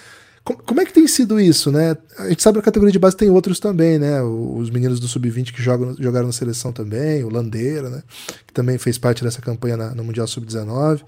[0.54, 1.96] como, é que tem sido isso, né?
[2.18, 4.22] A gente sabe que a categoria de base tem outros também, né?
[4.22, 8.02] Os meninos do Sub-20 que jogam, jogaram na seleção também, o Landeira, né?
[8.46, 11.00] Que também fez parte dessa campanha na, no Mundial Sub-19.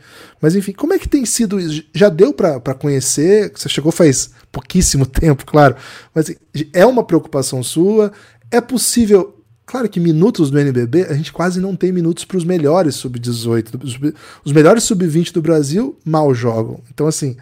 [0.43, 1.85] Mas enfim, como é que tem sido isso?
[1.95, 3.53] Já deu para conhecer?
[3.55, 5.77] Você chegou faz pouquíssimo tempo, claro.
[6.13, 6.35] Mas
[6.73, 8.11] é uma preocupação sua?
[8.51, 9.37] É possível
[9.69, 14.15] Claro que minutos do NBB, a gente quase não tem minutos para os melhores sub-18.
[14.43, 16.81] Os melhores sub-20 do Brasil mal jogam.
[16.91, 17.37] Então, assim,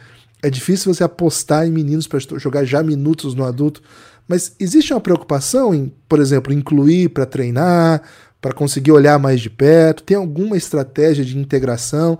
[0.46, 3.82] é difícil você apostar em meninos para jogar já minutos no adulto,
[4.28, 8.00] mas existe uma preocupação em, por exemplo, incluir para treinar,
[8.40, 10.04] para conseguir olhar mais de perto?
[10.04, 12.16] Tem alguma estratégia de integração?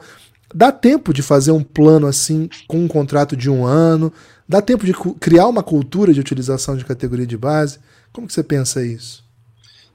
[0.53, 4.13] Dá tempo de fazer um plano assim com um contrato de um ano?
[4.49, 7.79] Dá tempo de criar uma cultura de utilização de categoria de base?
[8.13, 9.25] Como que você pensa isso?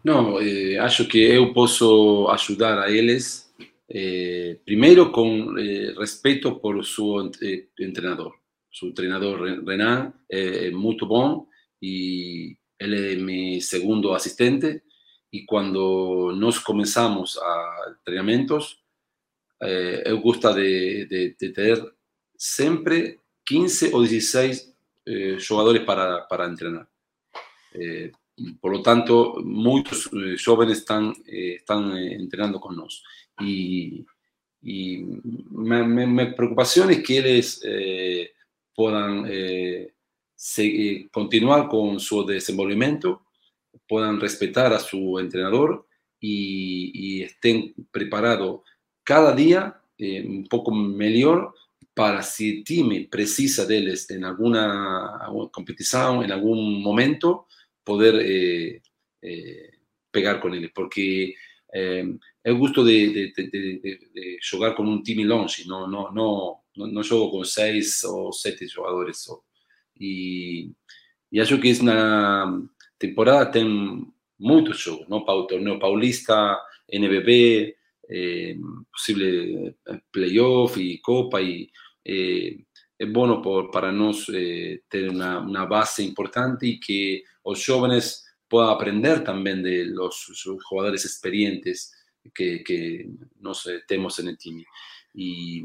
[0.01, 3.50] Não, eh, acho que eu posso ajudar a eles
[3.93, 8.35] Eh, primero con eh, respeto por su eh, entrenador.
[8.69, 14.83] Su entrenador Renan es muy bueno y él es mi segundo asistente.
[15.29, 18.81] Y cuando nos comenzamos a entrenamientos,
[19.59, 21.93] eh, me gusta de, de, de, tener
[22.37, 24.73] siempre 15 o 16
[25.45, 26.87] jugadores para, para entrenar.
[28.59, 33.03] por lo tanto, muchos eh, jóvenes están, eh, están eh, entrenando con nosotros.
[33.41, 34.05] Y,
[34.61, 35.03] y
[35.49, 37.61] mi, preocupación es que ellos
[38.75, 39.27] puedan
[41.11, 43.23] continuar con su desenvolvimiento,
[43.87, 45.87] puedan respetar a su entrenador
[46.19, 48.61] y, estén preparados
[49.03, 51.53] cada día un poco mejor
[51.93, 57.47] para si el team precisa de ellos en alguna competición, en algún momento,
[57.83, 58.81] poder eh,
[59.21, 59.71] eh,
[60.09, 61.33] pegar con ellos, porque
[61.73, 62.05] eh,
[62.43, 67.03] eu gosto de, de, de, de, jogar com um time longe, não, não, não, não
[67.03, 69.39] jogo com seis ou sete jogadores só.
[69.99, 70.71] E,
[71.31, 72.61] e acho que isso na
[72.97, 74.05] temporada tem
[74.39, 75.23] muitos jogos, não?
[75.23, 77.75] Para o torneio paulista, NBB,
[78.09, 78.55] eh,
[78.91, 81.69] possível eh, playoff e Copa e
[82.05, 82.57] eh,
[82.99, 88.23] é bom por, para nós eh, ter uma, uma base importante e que os jovens
[88.51, 90.27] puedan aprender también de los,
[90.65, 91.93] jugadores experientes
[92.33, 93.09] que, que
[93.39, 94.63] nos tenemos en el team.
[95.13, 95.63] Y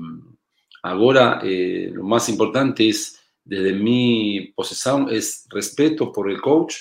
[0.82, 6.76] ahora eh, lo más importante es, desde mi posición, es respeto por el coach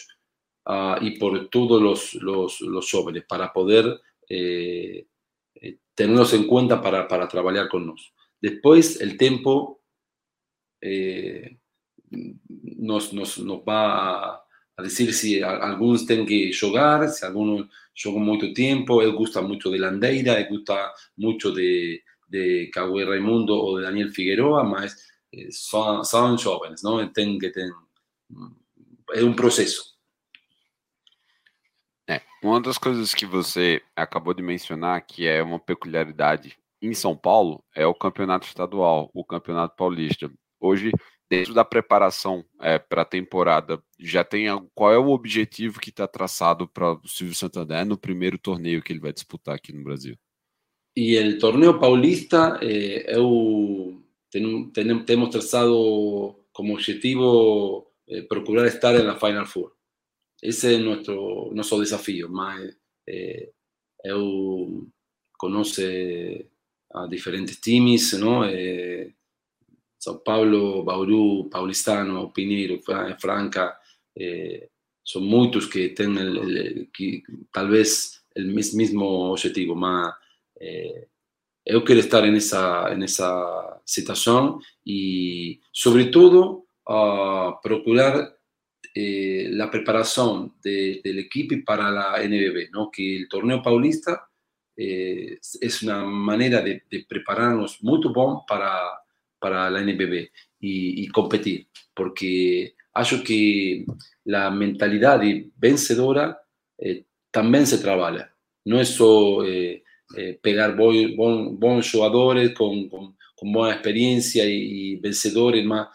[0.66, 5.08] uh, y por todos los, los, los, jóvenes para poder eh,
[5.56, 8.14] eh, tenerlos en cuenta para, para trabajar con nosotros.
[8.40, 9.82] Después, el tiempo
[10.82, 11.58] eh,
[12.10, 14.45] nos, nos, nos va a
[14.78, 19.70] a decir si algunos tienen que jugar, si algunos juegan mucho tiempo, él gusta mucho
[19.70, 24.98] de Landeira, él gusta mucho de, de Cagüe Raimundo o de Daniel Figueroa, mas
[25.32, 27.12] eh, son jóvenes, ¿no?
[27.14, 27.74] Tienen que tener,
[29.14, 29.96] é um processo.
[32.08, 37.16] É, uma das coisas que você acabou de mencionar, que é uma peculiaridade em São
[37.16, 40.30] Paulo, é o campeonato estadual, o campeonato paulista.
[40.60, 40.92] Hoje,
[41.30, 46.08] dentro da preparação é, para a temporada, já tem qual é o objetivo que está
[46.08, 50.16] traçado para o Silvio Santander no primeiro torneio que ele vai disputar aqui no Brasil?
[50.96, 58.94] E o torneio paulista, é, eu tem, tem, temos traçado como objetivo é, procurar estar
[59.04, 59.74] na Final Four.
[60.42, 63.50] Esse é nosso nosso desafio, mas é,
[64.04, 64.88] eu
[65.38, 65.82] conheço
[66.94, 68.44] a diferentes times, não?
[68.44, 69.12] É,
[70.06, 72.80] Sao Paulo, Bauru, Paulistano, Pinheiro,
[73.18, 73.76] Franca,
[74.16, 74.70] eh,
[75.04, 77.24] são muitos que têm el, el, que,
[79.32, 80.14] objetivo, mas
[80.62, 81.08] eh,
[81.66, 88.32] eu quero estar nessa, nessa situação e, sobretudo, uh, ah, procurar
[88.96, 92.92] eh, a preparação de, de equipe para la NBB, ¿no?
[92.92, 94.30] que el torneo paulista
[94.78, 99.05] eh, es una manera de, prepararnos muito bom para
[99.46, 100.28] para la NBB
[100.60, 103.86] y, competir, porque acho que
[104.24, 105.22] la mentalidad
[105.56, 106.42] vencedora
[106.80, 108.36] eh, también se trabaja.
[108.64, 109.84] No es solo eh,
[110.18, 113.16] eh, pegar buenos jugadores con, con,
[113.54, 115.90] buena experiencia y, vencedores, más.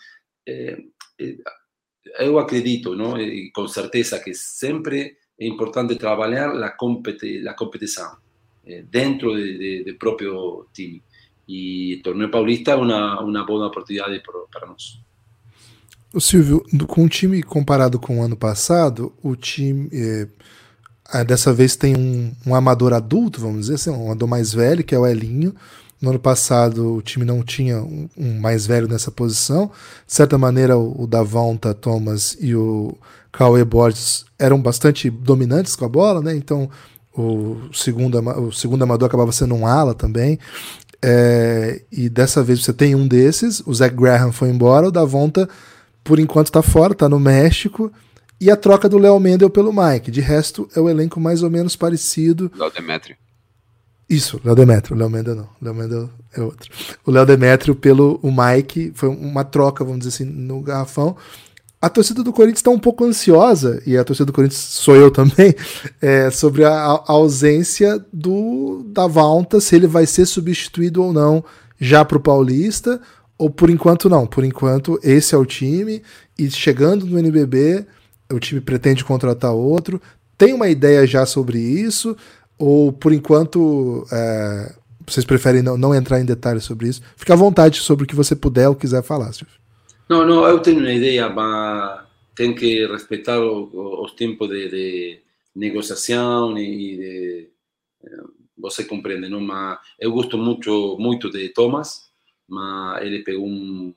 [2.21, 3.21] yo acredito, ¿no?
[3.21, 6.77] Y con certeza que siempre es importante trabajar la,
[7.43, 8.11] la competición
[8.89, 11.03] dentro del de, propio team.
[11.53, 15.01] E o torneio paulista é uma, uma boa oportunidade para nós.
[16.15, 19.91] O Silvio, com o time comparado com o ano passado, o time
[21.13, 24.85] é, dessa vez tem um, um, amador adulto, vamos dizer assim, um amador mais velho,
[24.85, 25.53] que é o Elinho.
[26.01, 29.73] No ano passado o time não tinha um, um mais velho nessa posição.
[30.07, 32.97] De certa maneira, o, o Davonta Thomas e o
[33.33, 36.33] Cauê Borges eram bastante dominantes com a bola, né?
[36.33, 36.71] Então
[37.13, 40.39] o segundo, o segundo amador acabava sendo um ala também.
[41.03, 45.49] É, e dessa vez você tem um desses, o Zach Graham foi embora, o Davonta
[46.03, 47.93] por enquanto está fora, está no México,
[48.41, 50.11] e a troca do Léo Mendel pelo Mike.
[50.11, 52.51] De resto, é o elenco mais ou menos parecido.
[52.57, 53.17] Léo Demetrio.
[54.09, 56.71] Isso, Léo Demetrio, Léo Mendel não, Léo Mendel é outro.
[57.07, 61.17] O Léo Demetrio pelo o Mike, foi uma troca, vamos dizer assim, no garrafão
[61.83, 65.11] a torcida do Corinthians está um pouco ansiosa, e a torcida do Corinthians sou eu
[65.11, 65.55] também,
[66.01, 71.43] é, sobre a, a, ausência do da Valta, se ele vai ser substituído ou não
[71.81, 73.01] já para o Paulista,
[73.39, 74.27] ou por enquanto não.
[74.27, 76.03] Por enquanto, esse é o time,
[76.39, 77.87] e chegando no NBB,
[78.31, 80.01] o time pretende contratar outro.
[80.37, 82.15] Tem uma ideia já sobre isso,
[82.59, 84.75] ou por enquanto é,
[85.07, 87.01] vocês preferem não, não entrar em detalhes sobre isso?
[87.17, 89.60] Fique à vontade sobre o que você puder ou quiser falar, Silvio.
[90.11, 92.01] No, no, yo tengo una idea, mas
[92.35, 97.41] tengo que respetar los tiempos de, de negociación y de...
[98.03, 98.09] Eh,
[98.57, 99.39] você comprende, ¿no?
[99.39, 102.13] Mas eu gosto mucho, mucho de Thomas,
[102.49, 103.95] mas ele pegó un,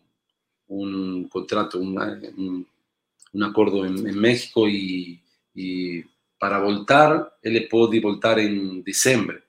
[0.67, 1.97] un contrato, un,
[2.37, 2.67] un,
[3.33, 5.19] un en, en, México y,
[5.55, 6.05] e
[6.37, 9.41] para voltar, ele pode voltar em dezembro.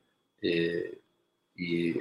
[0.42, 0.96] Eh,
[1.58, 1.94] e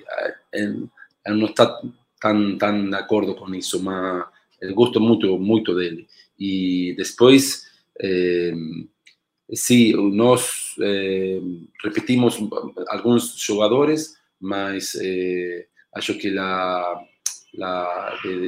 [0.53, 0.89] ele
[1.27, 1.81] não está
[2.21, 4.31] tão, tão de acordo com isso, mas
[4.63, 6.07] eu gosto muito, muito dele.
[6.39, 7.63] E depois,
[8.01, 8.53] eh,
[9.53, 11.39] sim, nós eh,
[11.83, 12.39] repetimos
[12.87, 16.39] alguns jogadores, mas eh, acho que de,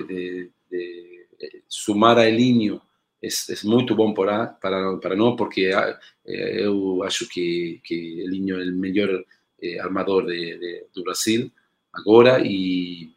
[0.08, 2.82] de, de, sumar a Elinho
[3.22, 8.60] é, é muito bom para, para, para nós, porque eh, eu acho que, que Elinho
[8.60, 9.24] é o melhor
[9.82, 10.26] armador
[10.94, 11.52] do Brasil
[11.94, 13.10] agora e,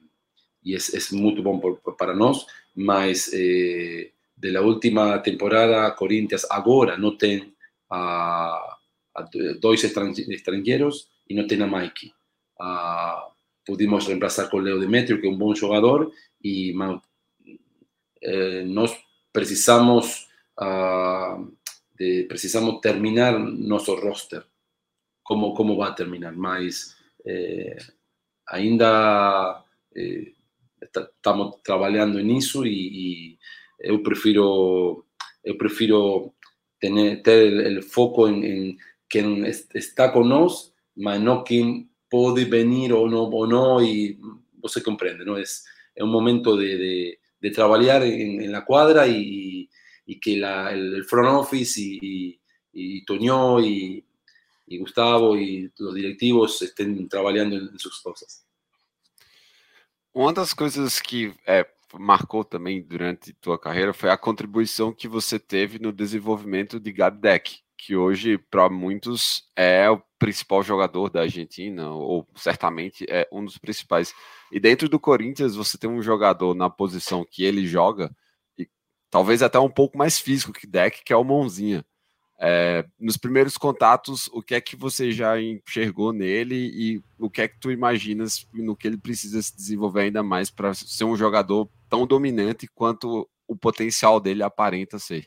[0.65, 0.79] e é
[1.13, 2.47] muito bom por, para nós,
[2.79, 7.53] mas eh, de la última temporada, Corinthians agora não tem
[7.91, 8.79] a,
[9.15, 9.23] a
[9.61, 12.13] dois estrangeiros e não tem a Mike.
[12.61, 13.29] A,
[13.67, 16.73] pudimos reemplazar con Leo Demetrio, que es un buen jugador, y
[18.21, 18.65] eh,
[19.33, 20.29] precisamos,
[21.99, 24.47] de, precisamos terminar nuestro roster.
[25.23, 26.35] Como, como va a terminar?
[26.37, 27.77] Mas eh,
[28.47, 29.65] ainda
[29.95, 30.33] eh,
[30.83, 33.39] estamos trabalhando nisso e, e
[33.81, 35.05] eu prefiro
[35.45, 36.35] eu prefiro
[36.81, 43.09] ter, ter o foco em, em, quem está conosco, mas não quem pode vir ou
[43.09, 44.19] não, ou não e
[44.61, 45.37] você compreende, não?
[45.37, 45.45] É,
[45.97, 49.69] é um momento de, de, de trabalhar em, em la quadra e,
[50.07, 52.39] e que la, el front office e,
[52.75, 54.05] e, e Toñó e,
[54.69, 58.48] e Gustavo e os directivos estén trabalhando em suas coisas.
[60.15, 65.39] Uma das coisas que é, marcou também durante tua carreira foi a contribuição que você
[65.39, 71.21] teve no desenvolvimento de Gabi Deck, que hoje, para muitos, é o principal jogador da
[71.21, 74.13] Argentina, ou certamente é um dos principais.
[74.51, 78.11] E dentro do Corinthians, você tem um jogador na posição que ele joga,
[78.59, 78.69] e
[79.11, 81.85] talvez até um pouco mais físico que Deck, que é o Mãozinha.
[82.41, 87.43] É, nos primeiros contatos, o que é que você já enxergou nele e o que
[87.43, 91.17] é que tu imaginas no que ele precisa se desenvolver ainda mais para ser um
[91.17, 95.27] jogador tão dominante quanto o potencial dele aparenta ser?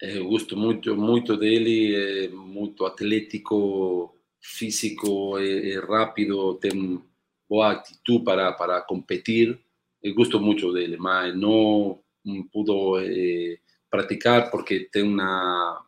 [0.00, 7.02] Eu gosto muito, muito dele, é muito atlético, físico, é, é rápido, tem
[7.48, 9.58] boa atitude para, para competir.
[10.02, 11.98] Eu gosto muito dele, mas não
[12.52, 13.58] pudo eh,
[13.88, 15.78] practicar porque tengo una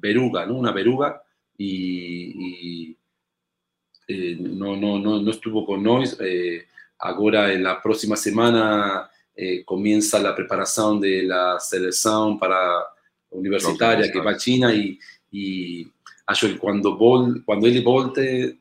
[0.00, 0.56] veruga, ¿no?
[0.56, 1.22] Una veruga
[1.56, 2.96] y, y
[4.08, 6.18] eh, no, no, no, no, estuvo con nosotros.
[6.20, 6.66] Eh,
[6.98, 12.84] ahora en la próxima semana eh, comienza la preparación de la selección para
[13.30, 14.98] universitaria no, que va a China y,
[15.30, 15.86] y
[16.60, 18.58] cuando, vol, cuando él volte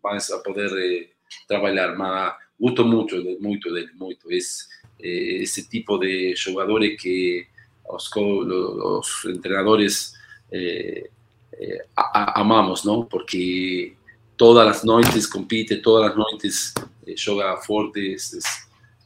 [0.00, 1.12] vas a poder eh,
[1.46, 1.96] trabajar.
[1.96, 4.28] Me gusto mucho, mucho de él, mucho.
[4.28, 4.68] Es
[4.98, 7.48] eh, ese tipo de jugadores que
[7.88, 10.14] los, los entrenadores
[10.50, 11.10] eh,
[11.52, 13.06] eh amamos, ¿no?
[13.08, 13.96] Porque
[14.36, 16.74] todas las noches compite, todas las noches
[17.06, 18.44] eh, es, es,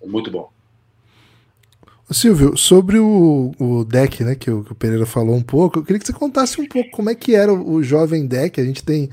[0.01, 0.51] es muy bueno.
[2.11, 5.83] Silvio, sobre o, o deck, né, que o, que o, Pereira falou um pouco, eu
[5.83, 8.61] queria que você contasse um pouco como é que era o, o jovem deck.
[8.61, 9.11] A gente tem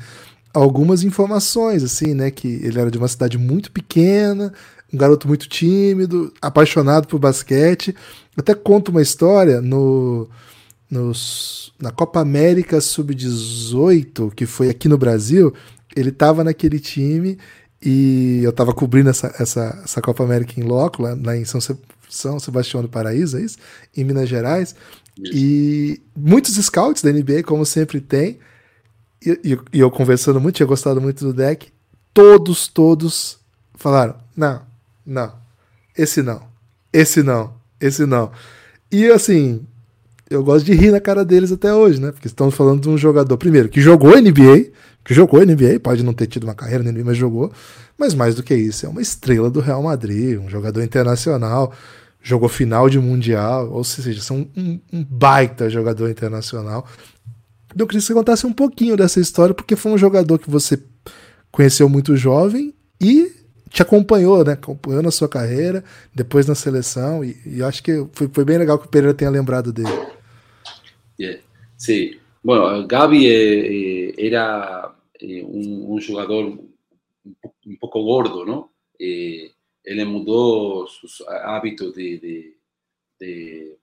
[0.54, 4.54] algumas informações, assim, né, que ele era de uma cidade muito pequena,
[4.94, 7.96] um garoto muito tímido, apaixonado por basquete.
[8.38, 10.30] Até conto uma história no,
[10.90, 15.54] nos, na Copa América Sub-18, que foi aqui no Brasil,
[15.96, 17.38] ele estava naquele time
[17.82, 21.60] e eu estava cobrindo essa, essa, essa Copa América em loco, lá, lá em São,
[22.10, 23.58] são Sebastião do Paraíso, é isso?
[23.96, 24.76] Em Minas Gerais.
[25.18, 28.40] E muitos scouts da NBA, como sempre tem,
[29.26, 31.72] e, e, e, eu conversando muito, tinha gostado muito do deck,
[32.14, 33.40] todos, todos
[33.76, 34.62] falaram: não,
[35.06, 35.34] não,
[35.98, 36.44] esse não,
[36.92, 38.32] esse não, esse não.
[38.92, 39.66] E assim,
[40.30, 42.12] eu gosto de rir na cara deles até hoje, né?
[42.12, 44.72] Porque estamos falando de um jogador, primeiro, que jogou NBA,
[45.04, 47.52] que jogou NBA, pode não ter tido uma carreira na NBA, mas jogou.
[47.98, 51.74] Mas mais do que isso, é uma estrela do Real Madrid, um jogador internacional
[52.24, 56.88] jogou final de Mundial, ou seja, são um, um baita jogador internacional.
[57.78, 60.82] Eu queria que você contasse um pouquinho dessa história, porque foi um jogador que você
[61.52, 63.30] conheceu muito jovem e
[63.74, 64.54] te acompanhou, né?
[64.54, 68.78] Acompanhou na sua carreira, depois na seleção, e, e acho que foi, foi, bem legal
[68.78, 69.90] que o Pereira tenha lembrado dele.
[71.20, 71.42] Yeah.
[71.76, 72.20] Sim.
[72.44, 76.60] Bueno, Gabi eh, eh, era eh, um, um, jogador
[77.66, 78.70] um pouco gordo, não?
[79.00, 82.58] Él mudó sus hábitos de, de,
[83.20, 83.78] de,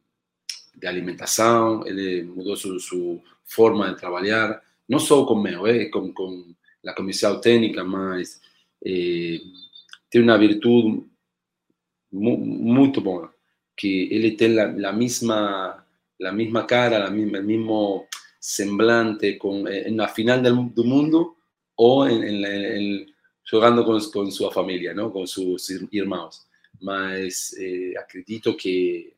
[0.75, 6.57] de alimentación, él mudó su, su, forma de trabajar, no solo conmigo, eh, con, con
[6.83, 8.41] la comisión técnica, más
[10.11, 11.05] tem uma virtude
[12.13, 13.33] mu muito boa,
[13.77, 15.87] que ele tem a, mesma
[16.23, 18.07] a mesma cara, a mesma, eh, o mesmo
[18.41, 21.37] semblante com na final do mundo
[21.77, 23.07] ou em, em, em,
[23.45, 25.11] jogando com, com sua família, não?
[25.11, 26.47] com seus irmãos.
[26.81, 29.15] Mas eh, acredito que,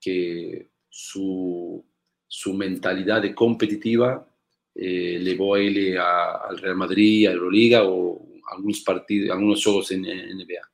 [0.00, 1.84] que su,
[2.28, 4.26] su mentalidad de competitiva
[4.74, 10.04] eh, levó a él al Real Madrid, a Euroliga o algunos partidos, algunos juegos en,
[10.04, 10.70] en NBA.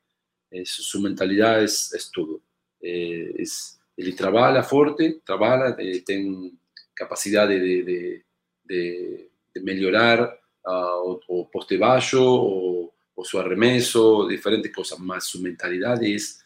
[0.51, 2.41] Es, su mentalidad es, es todo.
[2.81, 6.53] Eh, es, él trabaja fuerte, trabaja, eh, tiene
[6.95, 8.25] capacidad de, de,
[8.65, 15.25] de, de mejorar uh, o, o, poste bajo o, o, su arremeso, diferentes cosas, más
[15.25, 16.45] su mentalidad es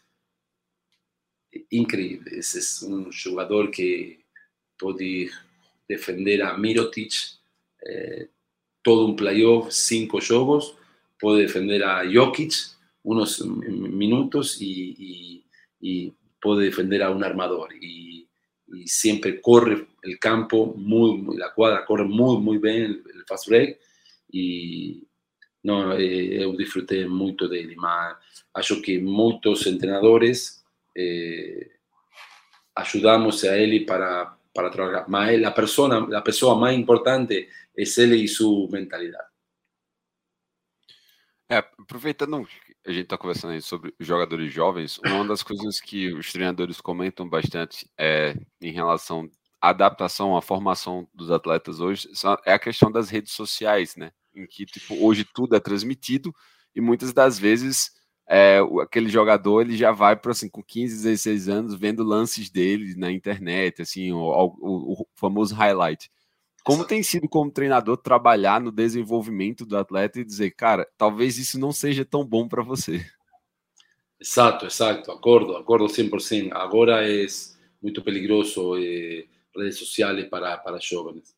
[1.69, 2.37] increíble.
[2.37, 4.25] Es, es un jugador que
[4.77, 5.29] puede
[5.87, 7.13] defender a Mirotic
[7.81, 8.29] eh,
[8.81, 10.77] todo un playoff, cinco juegos,
[11.19, 12.53] puede defender a Jokic
[13.03, 15.45] unos minutos y, y,
[15.79, 17.73] y puede defender a un armador.
[17.73, 18.27] Y,
[18.67, 23.25] y, siempre corre el campo, muy, muy, la cuadra corre muy, muy bien el, el
[23.25, 23.79] fast break.
[24.29, 25.07] Y
[25.63, 28.17] no, eh, eu disfrutei muito dele, mas
[28.53, 30.63] acho que muitos treinadores
[30.95, 31.71] eh,
[32.75, 35.05] ajudamos a ele para para trabalhar.
[35.07, 37.47] Mas a pessoa, a pessoa mais importante
[37.77, 39.36] é ele e sua mentalidade.
[41.49, 42.45] É, aproveitando
[42.85, 47.27] a gente está conversando aí sobre jogadores jovens, uma das coisas que os treinadores comentam
[47.27, 49.29] bastante é em relação
[49.61, 52.09] à adaptação, à formação dos atletas hoje,
[52.45, 54.11] é a questão das redes sociais, né?
[54.35, 56.33] Em que tipo, hoje tudo é transmitido
[56.75, 57.91] e muitas das vezes
[58.29, 62.93] é, aquele jogador ele já vai para assim, com 15, 16 anos vendo lances dele
[62.95, 66.09] na internet, assim, o, o, o famoso highlight.
[66.67, 71.57] Como tem sido como treinador trabalhar no desenvolvimento do atleta e dizer, cara, talvez isso
[71.57, 73.05] não seja tão bom para você?
[74.19, 76.49] Exato, exato, acordo, acordo 100%.
[76.51, 77.25] Agora é
[77.81, 81.33] muito perigoso eh, redes sociais para, para jovens,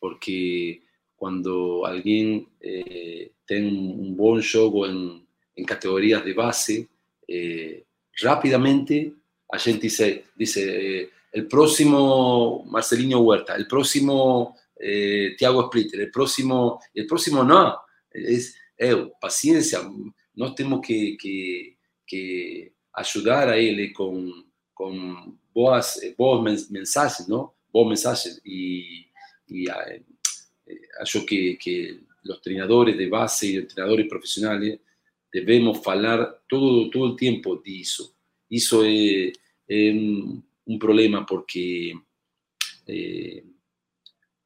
[0.00, 0.82] porque
[1.16, 5.24] quando alguém eh, tem um bom jogo em,
[5.56, 6.90] em categorias de base,
[7.30, 7.84] eh,
[8.20, 9.14] rapidamente
[9.52, 16.80] a gente dice, dice el próximo Marcelinho Huerta, el próximo Eh, Tiago Splitter, el próximo,
[16.92, 17.78] el próximo no,
[18.10, 19.78] es, eu, paciencia,
[20.34, 27.52] nós temos que, que, que a él con com boas, boas mensagens, não?
[27.72, 29.06] Boas mensagens e,
[29.48, 29.66] e
[31.26, 34.80] que, que os treinadores de base e os treinadores profissionais
[35.32, 38.14] devemos falar todo, todo o tempo disso.
[38.50, 39.32] Isso é,
[39.68, 41.94] é um, problema porque...
[42.88, 43.44] Eh,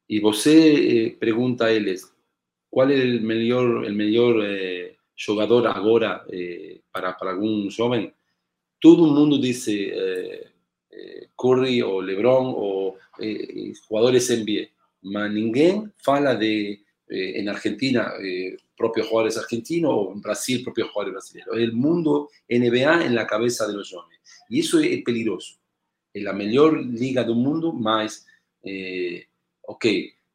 [0.09, 2.13] y você eh, pregunta a eles
[2.71, 8.13] qual é o melhor, o melhor eh, jogador agora eh, para, para algum jovem,
[8.81, 10.51] todo mundo diz eh,
[10.93, 14.69] eh, Curry ou LeBron ou eh, jogadores NBA,
[15.03, 18.13] mas ninguém fala de, em Argentina,
[18.77, 21.57] propios jugadores argentinos o en Brasil, propios jugadores brasileños.
[21.57, 24.21] El mundo NBA en la cabeza de los jóvenes.
[24.49, 25.55] Y eso es peligroso.
[26.13, 28.27] Es la mejor liga del mundo, más
[29.67, 29.85] ok,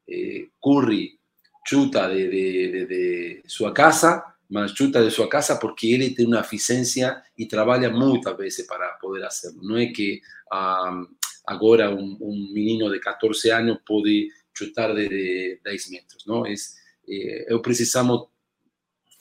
[0.07, 1.17] eh, Curry
[1.63, 6.41] chuta de, de, de, su casa, mas chuta de su casa porque él tiene una
[6.41, 9.61] eficiencia y trabaja muchas veces para poder hacerlo.
[9.63, 10.21] No es que
[10.51, 11.07] um,
[11.45, 16.45] ahora un, un, menino de 14 años puede chutar de, 10 metros, ¿no?
[16.45, 16.77] Es,
[17.07, 18.27] eh, precisamos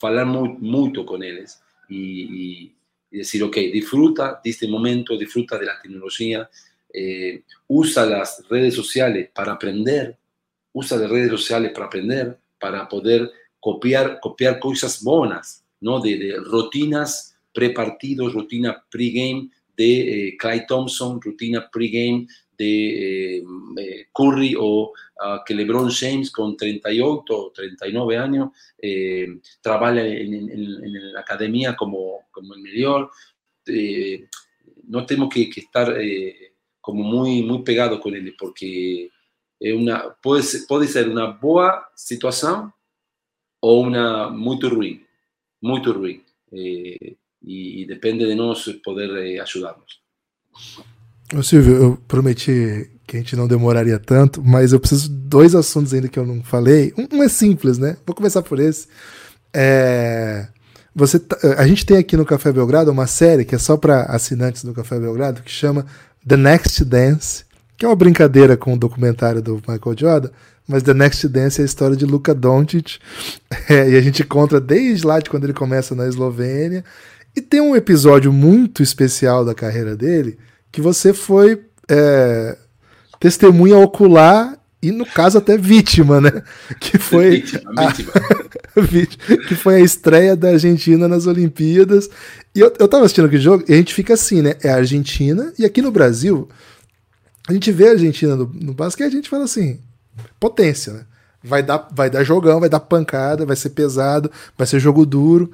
[0.01, 2.75] hablar mucho con ellos y, y,
[3.11, 6.49] y, decir, ok, disfruta de este momento, disfruta de la tecnología,
[6.93, 10.17] eh, usa las redes sociales para aprender,
[10.73, 15.99] usa las redes sociales para aprender, para poder copiar, copiar cosas buenas, ¿no?
[15.99, 22.27] De, de rutinas pre-partidos, rutina pre-game de eh, Clay Thompson, rutina pre-game
[22.61, 23.43] de eh,
[23.77, 30.33] eh, Curry o uh, que LeBron James con 38 o 39 años eh, trabaja en,
[30.33, 33.09] en, en, la academia como, como el mejor.
[34.87, 35.95] no tenemos que, que estar
[36.81, 39.09] como muy, muy pegado con él, porque
[39.59, 42.73] es una, puede, ser, puede ser una boa situación
[43.59, 45.05] o una muy ruim,
[45.61, 46.23] muy ruim.
[46.51, 49.41] Eh, e, depende de nós poder eh.
[51.33, 55.55] Ô Silvio, eu prometi que a gente não demoraria tanto, mas eu preciso de dois
[55.55, 56.93] assuntos ainda que eu não falei.
[56.97, 57.97] Um, um é simples, né?
[58.05, 58.87] Vou começar por esse.
[59.53, 60.47] É,
[60.93, 64.03] você, tá, a gente tem aqui no Café Belgrado uma série que é só para
[64.03, 65.85] assinantes do Café Belgrado que chama
[66.27, 67.45] The Next Dance,
[67.77, 70.29] que é uma brincadeira com o documentário do Michael Jordan,
[70.67, 72.99] mas The Next Dance é a história de Luka Doncic,
[73.69, 76.83] é, e a gente encontra desde lá de quando ele começa na Eslovênia,
[77.35, 80.37] e tem um episódio muito especial da carreira dele,
[80.71, 82.57] que você foi é,
[83.19, 86.41] testemunha ocular e no caso até vítima, né?
[86.79, 89.37] Que foi vítima, a, vítima.
[89.47, 92.09] que foi a estreia da Argentina nas Olimpíadas.
[92.55, 94.55] E eu, eu tava assistindo aquele jogo e a gente fica assim, né?
[94.63, 96.49] É a Argentina e aqui no Brasil
[97.47, 99.79] a gente vê a Argentina no, no basquete a gente fala assim,
[100.39, 101.05] potência, né?
[101.43, 105.51] Vai dar, vai dar jogão, vai dar pancada, vai ser pesado, vai ser jogo duro.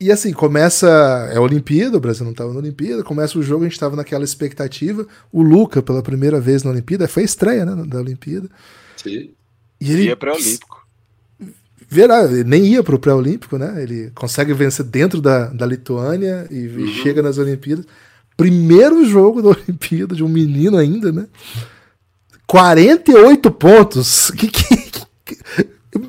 [0.00, 0.88] E assim, começa.
[1.32, 3.96] É a Olimpíada, o Brasil não estava na Olimpíada, começa o jogo, a gente estava
[3.96, 5.06] naquela expectativa.
[5.32, 8.48] O Luca, pela primeira vez na Olimpíada, foi a estreia né, da Olimpíada.
[8.96, 9.30] Sim.
[9.80, 10.04] E ele.
[10.04, 10.86] Ia pré-olímpico.
[11.90, 13.82] Verá, ele nem ia para o pré-olímpico, né?
[13.82, 16.86] Ele consegue vencer dentro da, da Lituânia e uhum.
[17.02, 17.86] chega nas Olimpíadas.
[18.36, 21.26] Primeiro jogo da Olimpíada de um menino ainda, né?
[22.46, 24.30] 48 pontos.
[24.30, 24.76] Que, que,
[25.24, 25.36] que,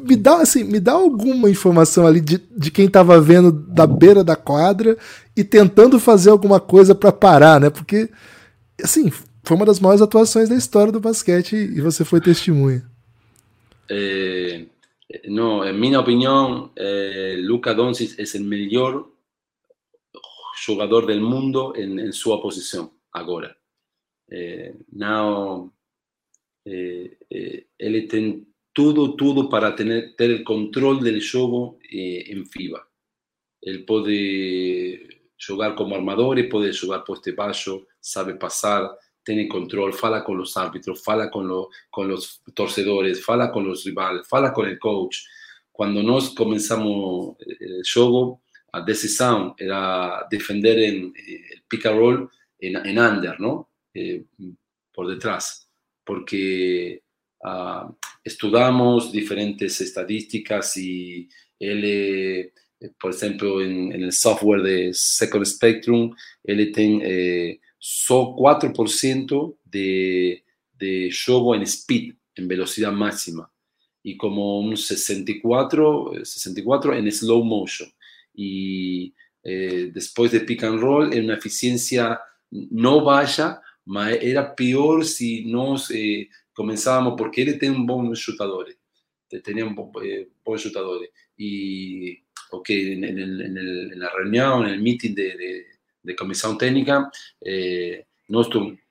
[0.10, 4.24] me dá assim, me dá alguma informação ali de, de quem estava vendo da beira
[4.24, 4.98] da quadra
[5.38, 7.70] e tentando fazer alguma coisa para parar, né?
[7.70, 8.10] Porque
[8.84, 9.12] assim,
[9.44, 12.84] foi uma das maiores atuações da história do basquete e você foi testemunha.
[13.88, 14.66] Eh,
[15.28, 19.12] no, en mi opinión, eh, Luca Doncic es el mejor
[20.66, 23.56] jugador del mundo en, en su posición ahora.
[24.28, 25.72] Eh, now,
[26.66, 32.46] eh, eh, él tem todo, todo para tener, tener el control del juego eh, en
[32.46, 32.88] FIBA.
[33.62, 38.90] Él puede jugar como armador, y puede jugar por este bajo, sabe pasar,
[39.24, 43.84] tiene control, fala con los árbitros, fala con, lo, con los torcedores, fala con los
[43.84, 45.18] rivales, fala con el coach.
[45.72, 48.42] Cuando nos comenzamos eh, el juego,
[48.72, 53.72] a ah, decisión era defender en, eh, el pick and roll en, en under, ¿no?
[54.94, 55.70] Por detrás,
[56.04, 57.02] porque
[57.44, 61.30] uh, estudiamos diferentes estadísticas y
[61.60, 62.54] él, eh,
[63.00, 70.44] por ejemplo, en, en, el software de Second Spectrum, él tiene eh, solo 4% de,
[70.74, 73.52] de juego en speed, en velocidad máxima,
[74.04, 77.90] y como un 64, 64 en slow motion.
[78.34, 79.14] Y
[79.44, 82.20] eh, después de pick and roll, en una eficiencia
[82.52, 83.62] no vaya,
[84.22, 86.30] era peor si nos eh,
[86.60, 88.66] começávamos porque ele tem um bom chutador,
[89.46, 91.00] tinha um bom, eh, bom eh, chutador
[91.38, 92.20] e
[92.52, 92.98] o que
[93.96, 95.66] na reunião, no meeting de, de,
[96.04, 97.10] de técnica,
[97.46, 98.04] eh,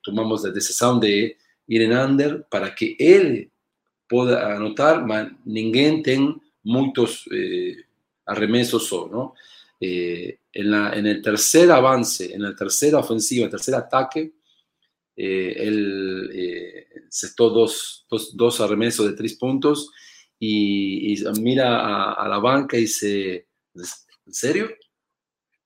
[0.02, 1.36] tomamos a decisão de
[1.68, 3.50] ir em under para que ele
[4.08, 7.84] possa anotar, mas ninguém tem muitos eh,
[8.26, 9.34] arremessos só, não?
[9.78, 14.37] Eh, en, la, en, el tercer avance, en la tercera ofensiva, el tercer ataque,
[15.20, 19.90] eh, él eh, cestó dos, dos, dos, arremesos de tres puntos
[20.38, 24.68] y, y mira a, a, la banca y dice, ¿en serio?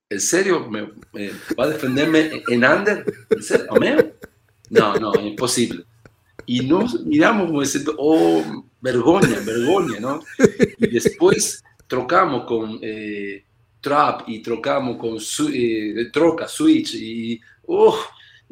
[0.09, 0.71] ¿En serio?
[0.71, 3.05] ¿Me, me va a defenderme en under?
[3.29, 3.67] ¿En serio?
[4.71, 5.85] No, no, imposible.
[6.47, 10.25] Y nos miramos como diciendo, oh, vergüenza, vergüenza, ¿no?
[10.79, 13.45] Y después trocamos con eh,
[13.83, 15.19] trap y trocamos con
[15.53, 17.99] eh, troca, switch y, oh,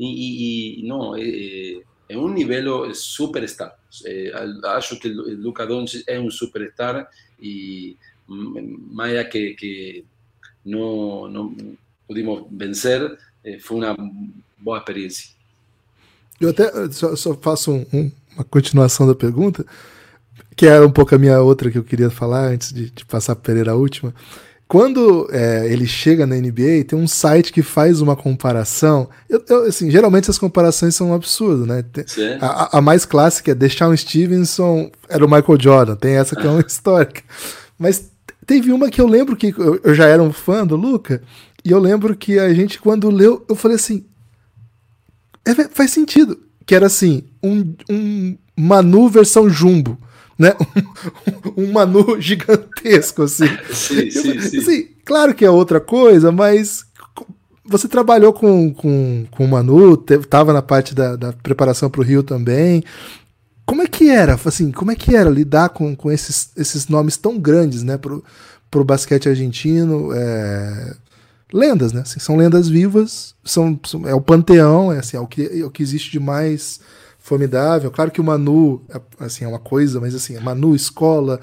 [0.03, 3.77] y, y, no, eh, es un nivel superstar.
[4.07, 4.33] Eh,
[4.65, 7.97] acho que Luca Doncic es un superstar y
[8.27, 10.05] más allá que, que
[10.65, 11.55] no, no,
[12.07, 13.97] pudimos vencer, eh, fue uma
[14.59, 15.31] boa experiência.
[16.41, 19.67] Eu até só, só faço um, um, uma continuação da pergunta,
[20.57, 23.35] que é um pouco a minha outra que eu queria falar antes de, de passar
[23.37, 24.15] para Pereira a última.
[24.71, 29.09] Quando é, ele chega na NBA, tem um site que faz uma comparação.
[29.29, 31.85] Eu, eu, assim, geralmente as comparações são absurdas, né?
[32.41, 35.97] A, a, mais clássica é Deshaun Stevenson era o Michael Jordan.
[35.97, 37.21] Tem essa que é uma histórica.
[37.77, 38.13] Mas
[38.47, 41.21] teve uma que eu lembro que eu, eu já era um fã do Luca,
[41.65, 44.05] e eu lembro que a gente, quando leu, eu falei assim:
[45.45, 46.39] é, faz sentido.
[46.65, 49.99] Que era assim, um, um Manu versão Jumbo
[50.41, 50.55] né?
[51.57, 53.47] Um, um Manu gigantesco, assim.
[53.71, 54.59] Sim, sim, sim.
[54.59, 56.85] Assim, claro que é outra coisa, mas
[57.65, 62.05] você trabalhou com, com, com o Manu, estava na parte da, da preparação para o
[62.05, 62.83] Rio também.
[63.67, 67.17] Como é que era, assim, como é que era lidar com, com esses, esses nomes
[67.17, 68.25] tão grandes, né, pro,
[68.71, 70.95] pro basquete argentino, é...
[71.53, 75.27] lendas, né, assim, são lendas vivas, são, são, é o panteão, é, assim, é o
[75.27, 76.81] que, é o que existe de mais
[77.31, 77.93] formidável.
[77.93, 81.41] Claro que o Manu é, assim, é uma coisa, mas assim, Manu, escola,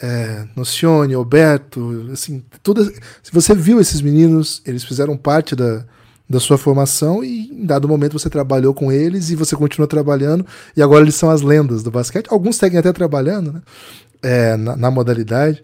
[0.00, 2.82] é, Nocione, Alberto, assim, tudo.
[3.22, 5.84] Se você viu esses meninos, eles fizeram parte da,
[6.28, 10.46] da sua formação e em dado momento você trabalhou com eles e você continua trabalhando
[10.74, 12.28] e agora eles são as lendas do basquete.
[12.30, 13.62] Alguns seguem até trabalhando, né?
[14.22, 15.62] É, na, na modalidade.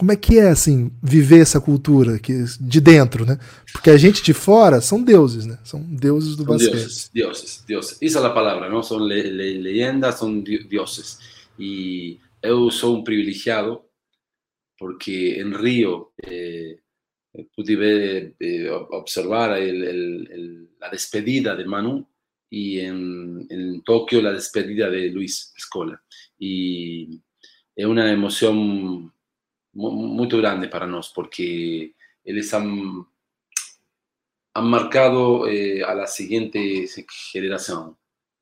[0.00, 3.38] Como é que é assim viver essa cultura que de dentro, né?
[3.70, 5.58] Porque a gente de fora são deuses, né?
[5.62, 6.72] São deuses do basquete.
[6.72, 7.98] Deuses, deuses, deuses.
[8.02, 8.82] Essa é a palavra, não?
[8.82, 11.18] São le, le, leyendas, são deuses.
[11.58, 13.82] E eu sou um privilegiado
[14.78, 16.78] porque em Rio eh,
[17.54, 22.08] pude ver, eh, observar el, el, el, la despedida de Manu
[22.50, 26.02] y en, en, Tokio la despedida de Luis Escola.
[26.38, 27.20] Y
[27.76, 29.12] es una emoción
[29.72, 31.94] muy grande para nosotros porque
[32.24, 33.06] ellos han,
[34.54, 36.86] han marcado eh, a la siguiente
[37.32, 37.96] generación,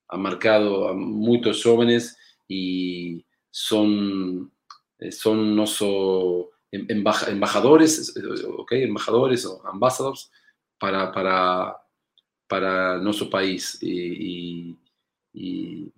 [0.08, 2.16] han marcado a muchos jóvenes
[2.46, 4.52] y son,
[4.98, 8.14] eh, son nuestros embajadores,
[8.58, 10.30] okay, embajadores o ambassadors
[10.78, 11.76] para, para,
[12.46, 13.78] para nuestro país.
[13.82, 14.76] Y,
[15.32, 15.92] y,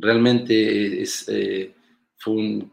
[0.00, 1.74] realmente es, eh,
[2.16, 2.72] fue un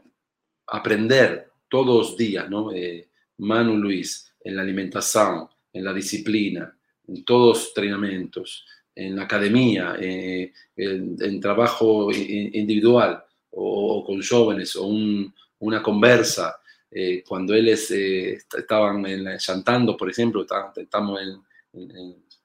[0.68, 2.71] aprender todos los días, ¿no?
[2.71, 3.09] Eh,
[3.39, 6.73] Manu Luis, en la alimentación, en la disciplina,
[7.05, 8.65] en todos los entrenamientos,
[8.95, 13.21] en la academia, eh, en, en, trabajo individual
[13.51, 19.97] o, o, con jóvenes, o un, una conversa, eh, cuando ellos eh, estaban en, llantando,
[19.97, 20.45] por ejemplo,
[20.78, 21.19] estamos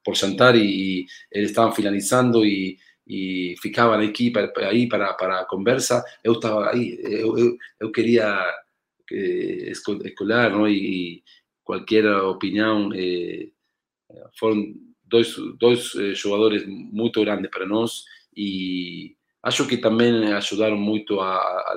[0.03, 2.76] por llantar y, y estaban finalizando y,
[3.07, 8.43] y ficaban aquí para, ahí para, para conversa, yo estaba ahí, yo, yo, yo quería
[9.11, 10.69] eh, escolar, ¿no?
[10.69, 11.25] Y,
[11.63, 13.53] cualquier opinión, eh,
[14.35, 21.23] fueron dos, dos eh, jugadores muy grandes para nosotros y acho que también ayudaron mucho
[21.23, 21.75] a, a,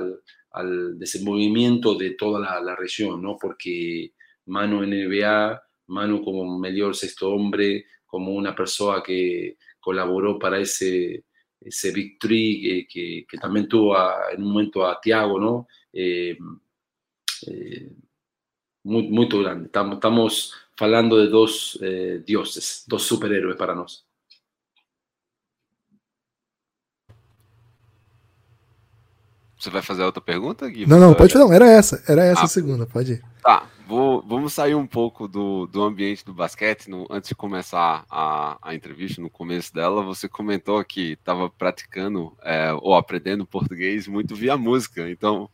[0.54, 3.38] al desenvolvimiento de toda la, la, región, ¿no?
[3.40, 4.14] Porque
[4.46, 11.26] Manu NBA, Manu como mejor sexto hombre, como una persona que colaboró para ese,
[11.60, 15.68] ese victory que, que, que también tuvo a, en un momento a Tiago, ¿no?
[15.92, 16.38] Eh,
[17.48, 17.92] eh,
[18.84, 19.66] muy, muy grande.
[19.66, 24.08] Estamos, estamos hablando de dos eh, dioses, dos superhéroes para nosotros.
[29.64, 30.86] Você vai fazer outra pergunta, Gui?
[30.86, 31.46] Não, não, pode fazer.
[31.46, 32.04] Não, era essa.
[32.06, 33.24] Era essa ah, a segunda, pode ir.
[33.42, 36.90] Tá, vou, vamos sair um pouco do, do ambiente do basquete.
[36.90, 42.36] No, antes de começar a, a entrevista, no começo dela, você comentou que estava praticando
[42.44, 45.10] é, ou aprendendo português muito via música.
[45.10, 45.50] Então,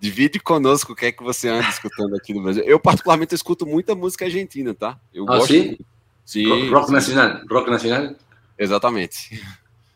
[0.00, 2.64] divide conosco o que é que você anda escutando aqui no Brasil.
[2.64, 4.98] Eu, particularmente, escuto muita música argentina, tá?
[5.12, 5.52] Eu ah, gosto.
[5.52, 5.76] Sim?
[6.24, 6.92] sim rock sim.
[6.94, 7.42] nacional.
[7.48, 8.14] Rock nacional?
[8.58, 9.42] Exatamente.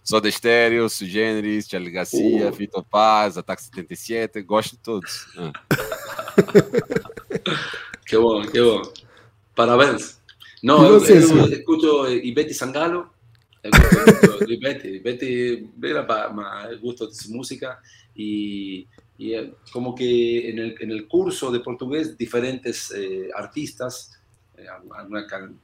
[0.04, 2.52] Soda Stereo, Sugêneres, Charlie Garcia, uh.
[2.52, 5.26] Vitor Paz, Ataque 77, gosto de todos.
[5.38, 5.52] Ah.
[8.06, 8.82] que bom, que bom.
[9.54, 10.20] Parabéns.
[10.62, 13.08] Não, eu, eu, escuto Ivete Sangalo,
[13.62, 15.68] eu gosto de Ivete, Ivete,
[16.34, 17.78] mas gosto de música
[18.16, 18.86] e,
[19.32, 24.20] e como que en el, en el curso de portugués diferentes eh, artistas,
[24.58, 25.58] eh, alguna can,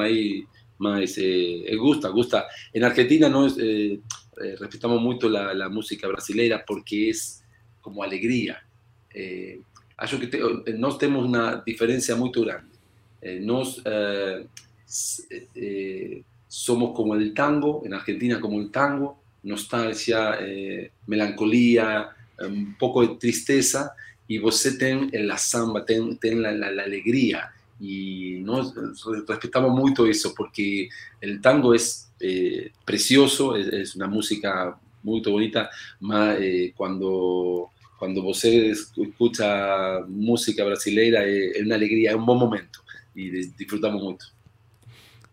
[0.00, 0.44] ahí
[0.82, 2.46] más eh, gusta, gusta.
[2.72, 4.00] En Argentina no eh,
[4.42, 7.44] eh, respetamos mucho la, la, música brasileña porque es
[7.80, 8.62] como alegría.
[9.14, 9.60] Eh,
[9.96, 10.40] acho que te,
[10.74, 11.28] nós temos
[12.44, 12.76] grande.
[13.40, 13.82] nos
[16.48, 20.38] somos como el tango, en Argentina como el tango, nostalgia,
[21.06, 22.10] melancolía,
[22.46, 23.92] un poco de tristeza
[24.28, 27.48] e você tem a samba, tem, tem a, a, a alegria.
[27.80, 28.72] E nós
[29.28, 30.88] respeitamos muito porque
[31.22, 31.82] o tango é, é
[32.22, 35.68] eh, precioso, é, é uma música muito bonita,
[36.00, 37.68] mas é, eh, quando
[37.98, 38.20] quando
[40.08, 42.82] música brasileira eh, é, uma alegria, é um bom momento
[43.14, 44.26] y disfrutamos mucho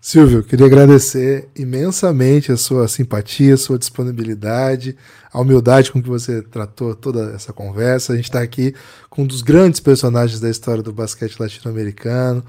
[0.01, 4.95] Silvio, queria agradecer imensamente a sua simpatia, a sua disponibilidade,
[5.31, 8.13] a humildade com que você tratou toda essa conversa.
[8.13, 8.73] A gente está aqui
[9.09, 12.45] com um dos grandes personagens da história do basquete latino-americano,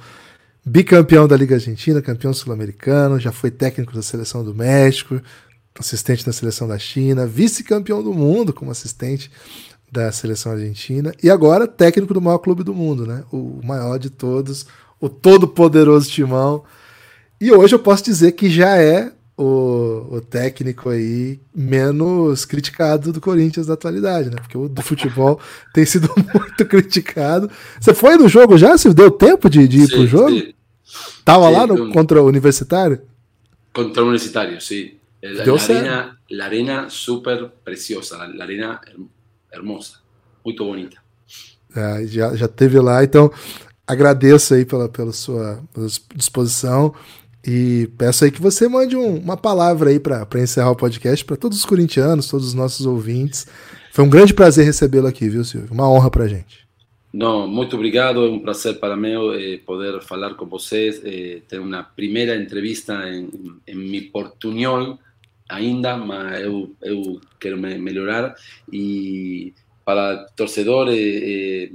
[0.65, 5.21] bicampeão da Liga Argentina, campeão sul-americano, já foi técnico da seleção do México,
[5.77, 9.29] assistente da seleção da China, vice-campeão do mundo como assistente
[9.91, 13.25] da seleção argentina e agora técnico do maior clube do mundo, né?
[13.33, 14.67] O maior de todos,
[15.01, 16.63] o todo-poderoso Timão.
[17.41, 23.21] E hoje eu posso dizer que já é o, o, técnico aí menos criticado do
[23.21, 24.37] Corinthians da atualidade, né?
[24.37, 25.41] Porque o do futebol
[25.73, 27.51] tem sido muito criticado.
[27.81, 28.77] Você foi no jogo já?
[28.77, 30.31] Se deu tempo de, de ir sim, pro jogo?
[30.31, 30.53] Sim.
[31.25, 33.01] Tava sim, lá no, contra o Universitário?
[33.73, 34.93] Contra o Universitário, sim.
[35.23, 38.81] La, la arena, la arena super preciosa, la, la arena
[39.53, 39.95] hermosa,
[40.45, 40.99] muito bonita.
[41.75, 43.31] É, já, já teve lá, então
[43.87, 45.63] agradeço aí pela, pela sua
[46.15, 46.95] disposição.
[47.47, 51.37] E peço aí que você mande um, uma palavra aí para encerrar o podcast para
[51.37, 53.47] todos os corintianos, todos os nossos ouvintes.
[53.93, 55.73] Foi um grande prazer recebê-lo aqui, viu, Silvio?
[55.73, 56.69] Uma honra pra gente.
[57.13, 58.25] Não, muito obrigado.
[58.25, 62.95] É um prazer para mim eh, poder falar com vocês, eh, ter uma primeira entrevista
[63.09, 63.29] em,
[63.67, 64.99] em mi portunhol
[65.49, 68.37] ainda, mas eu, eu quero me melhorar.
[68.73, 69.53] E
[69.85, 71.71] para torcedor, eh,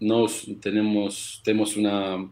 [0.00, 2.28] nós temos, temos uma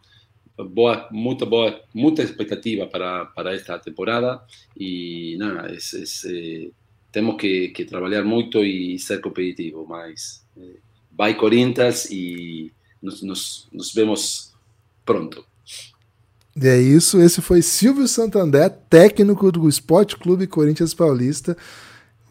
[0.65, 4.41] boa, muito boa, muita expectativa para, para esta temporada
[4.77, 6.71] e nada, es, eh,
[7.13, 10.77] temos que, que, trabalhar muito e ser competitivo, mas eh,
[11.17, 14.53] vai Corinthians e nos, nos, nos vemos
[15.05, 15.45] pronto.
[16.61, 21.57] E é isso, esse foi Silvio Santander, técnico do Esporte Clube Corinthians Paulista.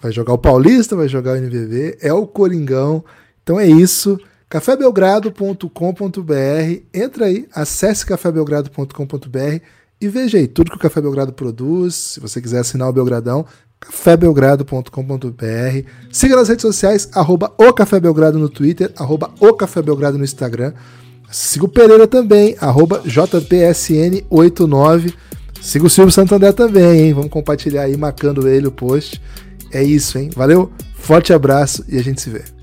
[0.01, 3.03] Vai jogar o Paulista, vai jogar o NVV, é o Coringão.
[3.41, 4.19] Então é isso
[4.49, 6.81] cafébelgrado.com.br.
[6.93, 9.61] Entra aí, acesse cafébelgrado.com.br
[9.99, 11.95] e veja aí tudo que o Café Belgrado produz.
[11.95, 13.45] Se você quiser assinar o Belgradão,
[13.79, 15.87] cafébelgrado.com.br.
[16.11, 20.23] Siga nas redes sociais, arroba o Café Belgrado no Twitter, arroba o Café Belgrado no
[20.23, 20.73] Instagram.
[21.31, 25.13] Siga o Pereira também, arroba JPSN89.
[25.61, 27.13] Siga o Silvio Santander também, hein?
[27.13, 29.21] Vamos compartilhar aí, marcando ele o post.
[29.71, 30.29] É isso, hein?
[30.33, 32.56] Valeu, forte abraço e a gente se vê.